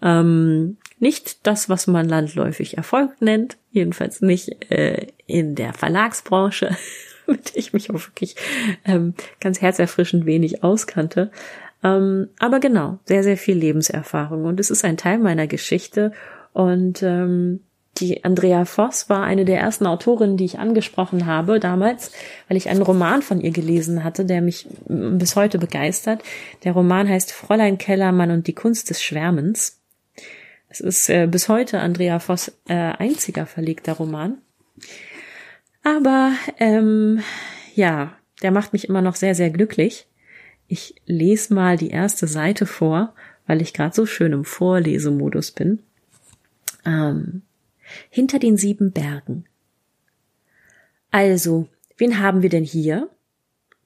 Ähm, 0.01 0.75
nicht 0.99 1.47
das, 1.47 1.69
was 1.69 1.88
man 1.88 2.09
landläufig 2.09 2.75
Erfolg 2.75 3.21
nennt, 3.21 3.57
jedenfalls 3.71 4.19
nicht 4.19 4.69
äh, 4.69 5.07
in 5.27 5.55
der 5.55 5.73
Verlagsbranche, 5.73 6.75
mit 7.25 7.55
der 7.55 7.57
ich 7.57 7.71
mich 7.71 7.89
auch 7.89 8.05
wirklich 8.05 8.35
ähm, 8.83 9.13
ganz 9.39 9.62
herzerfrischend 9.62 10.25
wenig 10.25 10.65
auskannte. 10.65 11.31
Ähm, 11.81 12.27
aber 12.38 12.59
genau, 12.59 12.99
sehr, 13.05 13.23
sehr 13.23 13.38
viel 13.38 13.55
Lebenserfahrung 13.55 14.43
und 14.43 14.59
es 14.59 14.69
ist 14.69 14.83
ein 14.83 14.97
Teil 14.97 15.19
meiner 15.19 15.47
Geschichte 15.47 16.12
und 16.51 17.01
ähm, 17.01 17.62
die 17.99 18.23
Andrea 18.23 18.65
Voss 18.65 19.09
war 19.09 19.23
eine 19.23 19.45
der 19.45 19.59
ersten 19.59 19.85
Autorinnen, 19.85 20.38
die 20.38 20.45
ich 20.45 20.59
angesprochen 20.59 21.25
habe 21.25 21.59
damals, 21.59 22.12
weil 22.47 22.57
ich 22.57 22.69
einen 22.69 22.81
Roman 22.81 23.21
von 23.21 23.41
ihr 23.41 23.51
gelesen 23.51 24.03
hatte, 24.03 24.25
der 24.25 24.41
mich 24.41 24.67
bis 24.88 25.35
heute 25.35 25.59
begeistert. 25.59 26.23
Der 26.63 26.73
Roman 26.73 27.07
heißt 27.07 27.31
Fräulein 27.31 27.77
Kellermann 27.77 28.31
und 28.31 28.47
die 28.47 28.53
Kunst 28.53 28.89
des 28.89 29.01
Schwärmens. 29.03 29.79
Es 30.69 30.79
ist 30.79 31.09
äh, 31.09 31.27
bis 31.27 31.49
heute 31.49 31.79
Andrea 31.79 32.19
Voss 32.19 32.51
äh, 32.67 32.73
einziger 32.73 33.45
verlegter 33.45 33.93
Roman. 33.93 34.38
Aber 35.83 36.33
ähm, 36.59 37.21
ja, 37.75 38.13
der 38.41 38.51
macht 38.51 38.73
mich 38.73 38.88
immer 38.88 39.01
noch 39.01 39.15
sehr, 39.15 39.35
sehr 39.35 39.49
glücklich. 39.49 40.07
Ich 40.67 40.95
lese 41.05 41.53
mal 41.53 41.77
die 41.77 41.89
erste 41.89 42.27
Seite 42.27 42.65
vor, 42.67 43.15
weil 43.47 43.62
ich 43.62 43.73
gerade 43.73 43.95
so 43.95 44.05
schön 44.05 44.33
im 44.33 44.45
Vorlesemodus 44.45 45.51
bin. 45.51 45.79
Ähm, 46.85 47.41
hinter 48.10 48.39
den 48.39 48.58
sieben 48.58 48.91
Bergen. 48.91 49.45
Also, 51.12 51.67
Wen 51.99 52.19
haben 52.19 52.41
wir 52.41 52.49
denn 52.49 52.63
hier? 52.63 53.10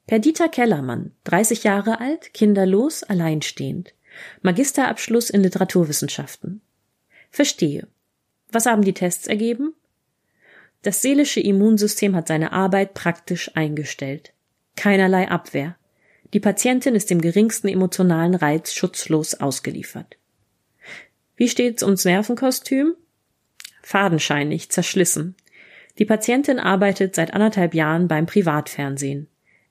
Perdita 0.06 0.48
Kellermann, 0.48 1.14
30 1.24 1.64
Jahre 1.64 2.00
alt, 2.00 2.32
kinderlos, 2.34 3.02
alleinstehend. 3.02 3.96
Magisterabschluss 4.44 5.32
in 5.32 5.42
Literaturwissenschaften. 5.42 6.62
Verstehe. 7.32 7.88
Was 8.52 8.68
haben 8.68 8.84
die 8.84 8.94
Tests 8.94 9.26
ergeben? 9.26 9.74
Das 10.84 11.02
seelische 11.02 11.40
Immunsystem 11.40 12.16
hat 12.16 12.28
seine 12.28 12.52
Arbeit 12.52 12.94
praktisch 12.94 13.50
eingestellt. 13.56 14.34
Keinerlei 14.76 15.28
Abwehr. 15.30 15.76
Die 16.34 16.40
Patientin 16.40 16.94
ist 16.94 17.10
dem 17.10 17.20
geringsten 17.20 17.68
emotionalen 17.68 18.36
Reiz 18.36 18.74
schutzlos 18.74 19.34
ausgeliefert. 19.34 20.18
Wie 21.36 21.50
steht's 21.50 21.82
ums 21.82 22.06
Nervenkostüm? 22.06 22.96
Fadenscheinig, 23.84 24.72
zerschlissen. 24.72 25.36
Die 26.00 26.06
Patientin 26.06 26.58
arbeitet 26.58 27.14
seit 27.14 27.34
anderthalb 27.34 27.76
Jahren 27.76 28.08
beim 28.08 28.26
Privatfernsehen. 28.26 29.28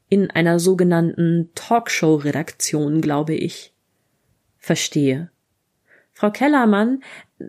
In 0.08 0.30
einer 0.30 0.60
sogenannten 0.60 1.50
Talkshow-Redaktion, 1.54 3.00
glaube 3.00 3.34
ich. 3.34 3.72
Verstehe. 4.58 5.30
Frau 6.12 6.30
Kellermann, 6.30 7.02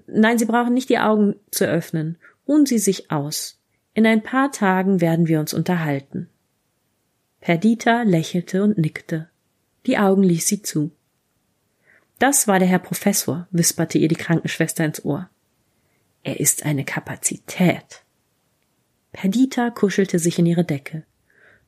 nein, 0.08 0.40
Sie 0.40 0.46
brauchen 0.46 0.74
nicht 0.74 0.90
die 0.90 0.98
Augen 0.98 1.36
zu 1.52 1.66
öffnen. 1.66 2.18
Ruhen 2.48 2.66
Sie 2.66 2.80
sich 2.80 3.12
aus. 3.12 3.60
In 3.94 4.08
ein 4.08 4.24
paar 4.24 4.52
Tagen 4.52 5.02
werden 5.02 5.28
wir 5.28 5.40
uns 5.40 5.54
unterhalten. 5.54 6.30
Perdita 7.42 8.04
lächelte 8.04 8.64
und 8.64 8.78
nickte. 8.78 9.30
Die 9.86 9.98
Augen 9.98 10.24
ließ 10.24 10.48
sie 10.48 10.62
zu. 10.62 10.92
Das 12.18 12.48
war 12.48 12.58
der 12.58 12.70
Herr 12.70 12.80
Professor, 12.80 13.48
wisperte 13.52 13.98
ihr 13.98 14.08
die 14.08 14.16
Krankenschwester 14.16 14.86
ins 14.86 15.04
Ohr. 15.04 15.30
Er 16.24 16.40
ist 16.40 16.66
eine 16.66 16.86
Kapazität. 16.86 18.04
Perdita 19.12 19.70
kuschelte 19.70 20.20
sich 20.20 20.40
in 20.40 20.46
ihre 20.46 20.64
Decke. 20.64 21.04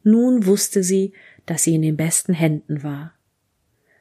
Nun 0.03 0.45
wusste 0.45 0.83
sie, 0.83 1.13
dass 1.45 1.63
sie 1.63 1.75
in 1.75 1.81
den 1.81 1.97
besten 1.97 2.33
Händen 2.33 2.83
war. 2.83 3.13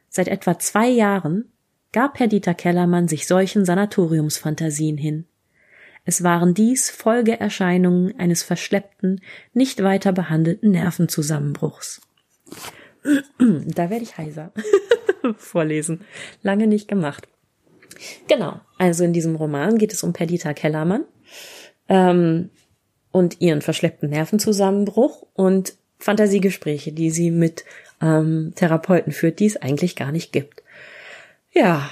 Seit 0.09 0.29
etwa 0.29 0.59
zwei 0.59 0.89
Jahren 0.89 1.51
gab 1.93 2.15
Perdita 2.15 2.55
Kellermann 2.55 3.09
sich 3.09 3.27
solchen 3.27 3.65
Sanatoriumsfantasien 3.65 4.97
hin. 4.97 5.27
Es 6.05 6.23
waren 6.23 6.55
dies 6.55 6.91
Folgeerscheinungen 6.91 8.19
eines 8.19 8.43
verschleppten, 8.43 9.23
nicht 9.55 9.83
weiter 9.83 10.13
behandelten 10.13 10.71
Nervenzusammenbruchs. 10.71 12.03
da 13.39 13.91
werde 13.91 14.05
ich 14.05 14.19
heiser. 14.19 14.53
Vorlesen. 15.37 16.03
Lange 16.43 16.67
nicht 16.67 16.89
gemacht. 16.89 17.29
Genau. 18.29 18.61
Also 18.79 19.05
in 19.05 19.13
diesem 19.13 19.37
Roman 19.37 19.79
geht 19.79 19.93
es 19.93 20.03
um 20.03 20.13
Perdita 20.13 20.53
Kellermann 20.53 21.05
ähm, 21.89 22.51
und 23.11 23.41
ihren 23.41 23.63
verschleppten 23.63 24.11
Nervenzusammenbruch 24.11 25.27
und 25.35 25.75
Fantasiegespräche, 25.99 26.93
die 26.93 27.11
sie 27.11 27.31
mit 27.31 27.65
ähm, 28.03 28.53
Therapeuten 28.57 29.13
führt, 29.13 29.39
die 29.41 29.47
es 29.47 29.57
eigentlich 29.57 29.97
gar 29.97 30.13
nicht 30.13 30.33
gibt. 30.33 30.63
Ja, 31.53 31.89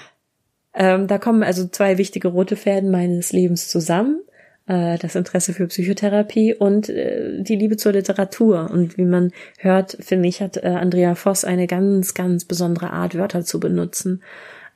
ähm, 0.75 1.07
da 1.07 1.19
kommen 1.19 1.43
also 1.43 1.67
zwei 1.69 1.99
wichtige 1.99 2.29
rote 2.29 2.57
Fäden 2.57 2.91
meines 2.91 3.33
Lebens 3.33 3.69
zusammen. 3.69 4.21
Äh, 4.67 4.99
das 4.99 5.15
Interesse 5.15 5.53
für 5.53 5.67
Psychotherapie 5.67 6.55
und 6.55 6.89
äh, 6.89 7.43
die 7.43 7.57
Liebe 7.57 7.77
zur 7.77 7.93
Literatur. 7.93 8.71
Und 8.71 8.97
wie 8.97 9.05
man 9.05 9.33
hört, 9.59 9.97
finde 10.01 10.29
ich, 10.29 10.41
hat 10.41 10.57
äh, 10.57 10.67
Andrea 10.69 11.15
Voss 11.15 11.45
eine 11.45 11.67
ganz, 11.67 12.15
ganz 12.15 12.45
besondere 12.45 12.91
Art, 12.91 13.17
Wörter 13.17 13.45
zu 13.45 13.61
benutzen. 13.61 14.23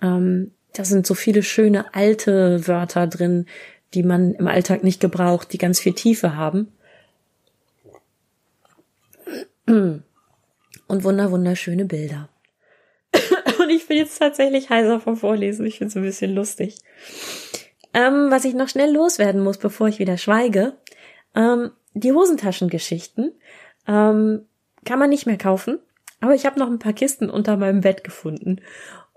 Ähm, 0.03 0.53
da 0.79 0.85
sind 0.85 1.07
so 1.07 1.15
viele 1.15 1.43
schöne 1.43 1.95
alte 1.95 2.67
Wörter 2.69 3.07
drin, 3.07 3.47
die 3.95 4.03
man 4.03 4.35
im 4.35 4.47
Alltag 4.47 4.85
nicht 4.85 5.01
gebraucht, 5.01 5.53
die 5.53 5.59
ganz 5.59 5.81
viel 5.81 5.95
Tiefe 5.95 6.37
haben. 6.37 6.73
Und 9.67 10.05
wunder, 10.89 11.31
wunderschöne 11.31 11.87
Bilder. 11.87 12.29
Und 13.59 13.71
ich 13.71 13.89
bin 13.89 13.97
jetzt 13.97 14.19
tatsächlich 14.19 14.71
heiser 14.71 15.01
vom 15.01 15.17
Vorlesen. 15.17 15.67
Ich 15.67 15.79
finde 15.79 15.91
es 15.91 15.97
ein 15.97 16.03
bisschen 16.03 16.35
lustig. 16.35 16.79
Ähm, 17.95 18.31
was 18.31 18.45
ich 18.45 18.55
noch 18.55 18.69
schnell 18.69 18.93
loswerden 18.93 19.43
muss, 19.43 19.59
bevor 19.59 19.89
ich 19.89 19.99
wieder 19.99 20.19
schweige, 20.19 20.75
ähm, 21.35 21.71
die 21.95 22.13
Hosentaschengeschichten 22.13 23.33
ähm, 23.89 24.47
kann 24.85 24.99
man 24.99 25.11
nicht 25.11 25.27
mehr 25.27 25.39
kaufen. 25.39 25.79
Aber 26.21 26.35
ich 26.35 26.47
habe 26.47 26.59
noch 26.59 26.69
ein 26.69 26.79
paar 26.79 26.93
Kisten 26.93 27.31
unter 27.31 27.57
meinem 27.57 27.81
Bett 27.81 28.05
gefunden. 28.05 28.61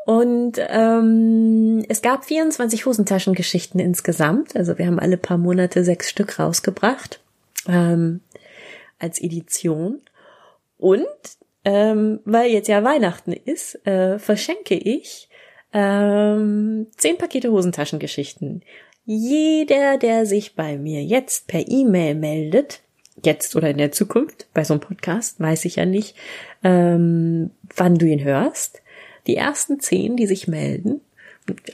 Und 0.09 0.53
ähm, 0.57 1.85
es 1.87 2.01
gab 2.01 2.25
24 2.25 2.87
Hosentaschengeschichten 2.87 3.79
insgesamt. 3.79 4.55
Also 4.55 4.79
wir 4.79 4.87
haben 4.87 4.97
alle 4.97 5.17
paar 5.17 5.37
Monate 5.37 5.83
sechs 5.83 6.09
Stück 6.09 6.39
rausgebracht 6.39 7.19
ähm, 7.67 8.21
als 8.97 9.21
Edition. 9.21 10.01
Und 10.79 11.05
ähm, 11.63 12.21
weil 12.25 12.49
jetzt 12.49 12.69
ja 12.69 12.83
Weihnachten 12.83 13.33
ist, 13.33 13.85
äh, 13.85 14.17
verschenke 14.17 14.73
ich 14.73 15.29
ähm, 15.73 16.87
zehn 16.97 17.19
Pakete 17.19 17.51
Hosentaschengeschichten. 17.51 18.63
Jeder, 19.05 19.99
der 19.99 20.25
sich 20.25 20.55
bei 20.55 20.79
mir 20.79 21.03
jetzt 21.03 21.45
per 21.45 21.67
E-Mail 21.67 22.15
meldet, 22.15 22.81
jetzt 23.23 23.55
oder 23.55 23.69
in 23.69 23.77
der 23.77 23.91
Zukunft, 23.91 24.47
bei 24.55 24.63
so 24.63 24.73
einem 24.73 24.81
Podcast, 24.81 25.39
weiß 25.39 25.65
ich 25.65 25.75
ja 25.75 25.85
nicht, 25.85 26.15
ähm, 26.63 27.51
wann 27.75 27.99
du 27.99 28.07
ihn 28.07 28.23
hörst. 28.23 28.81
Die 29.29 29.35
ersten 29.35 29.79
zehn, 29.79 30.17
die 30.17 30.25
sich 30.25 30.47
melden, 30.47 31.01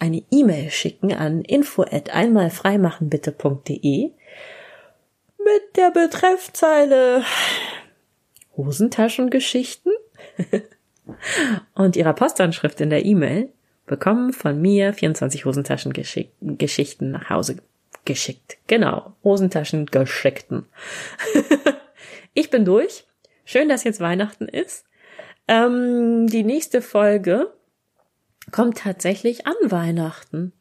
eine 0.02 0.22
E-Mail 0.30 0.70
schicken 0.72 1.14
an 1.14 1.42
info 1.42 1.84
at 1.84 2.10
einmalfreimachenbitte.de 2.10 4.12
mit 5.40 5.78
der 5.78 5.92
Betreffzeile 5.92 7.24
Hosentaschengeschichten 8.58 9.94
und 11.76 11.96
ihrer 11.96 12.12
Postanschrift 12.12 12.82
in 12.82 12.90
der 12.90 13.06
E-Mail 13.06 13.48
bekommen 13.86 14.34
von 14.34 14.62
mir 14.62 14.92
24 14.92 15.46
Hosentaschengeschichten 15.46 17.12
nach 17.12 17.30
Hause 17.30 17.60
geschickt. 18.04 18.58
Genau, 18.68 19.14
Hosentaschengeschickten. 19.24 20.66
ich 22.34 22.50
bin 22.50 22.66
durch. 22.66 23.06
Schön, 23.46 23.70
dass 23.70 23.86
jetzt 23.86 24.02
Weihnachten 24.02 24.50
ist. 24.50 24.86
Ähm, 25.48 26.28
die 26.28 26.44
nächste 26.44 26.82
Folge 26.82 27.52
kommt 28.52 28.80
tatsächlich 28.80 29.48
an 29.48 29.56
Weihnachten, 29.64 30.54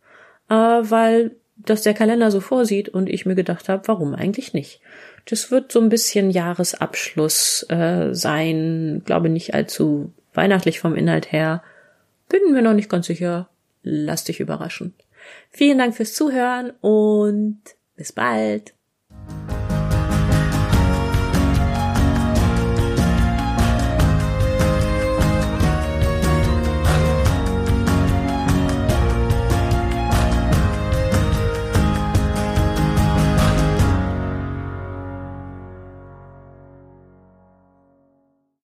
äh, 0.49 0.55
weil 0.55 1.37
das 1.57 1.83
der 1.83 1.95
Kalender 1.95 2.31
so 2.31 2.41
vorsieht 2.41 2.89
und 2.89 3.09
ich 3.09 3.27
mir 3.27 3.35
gedacht 3.35 3.69
habe, 3.69 3.87
warum 3.87 4.15
eigentlich 4.15 4.53
nicht? 4.53 4.81
Das 5.27 5.51
wird 5.51 5.73
so 5.73 5.81
ein 5.81 5.89
bisschen 5.89 6.31
Jahresabschluss 6.31 7.65
äh, 7.71 8.13
sein, 8.13 9.03
glaube 9.05 9.29
nicht 9.29 9.55
allzu 9.55 10.13
weihnachtlich 10.35 10.81
vom 10.81 10.97
Inhalt 10.97 11.33
her. 11.33 11.63
Bin 12.29 12.53
mir 12.53 12.63
noch 12.63 12.75
nicht 12.75 12.91
ganz 12.91 13.07
sicher. 13.07 13.49
Lass 13.83 14.25
dich 14.25 14.41
überraschen. 14.41 14.95
Vielen 15.51 15.79
Dank 15.79 15.95
fürs 15.95 16.15
Zuhören 16.15 16.73
und 16.81 17.61
bis 17.97 18.13
bald. 18.13 18.75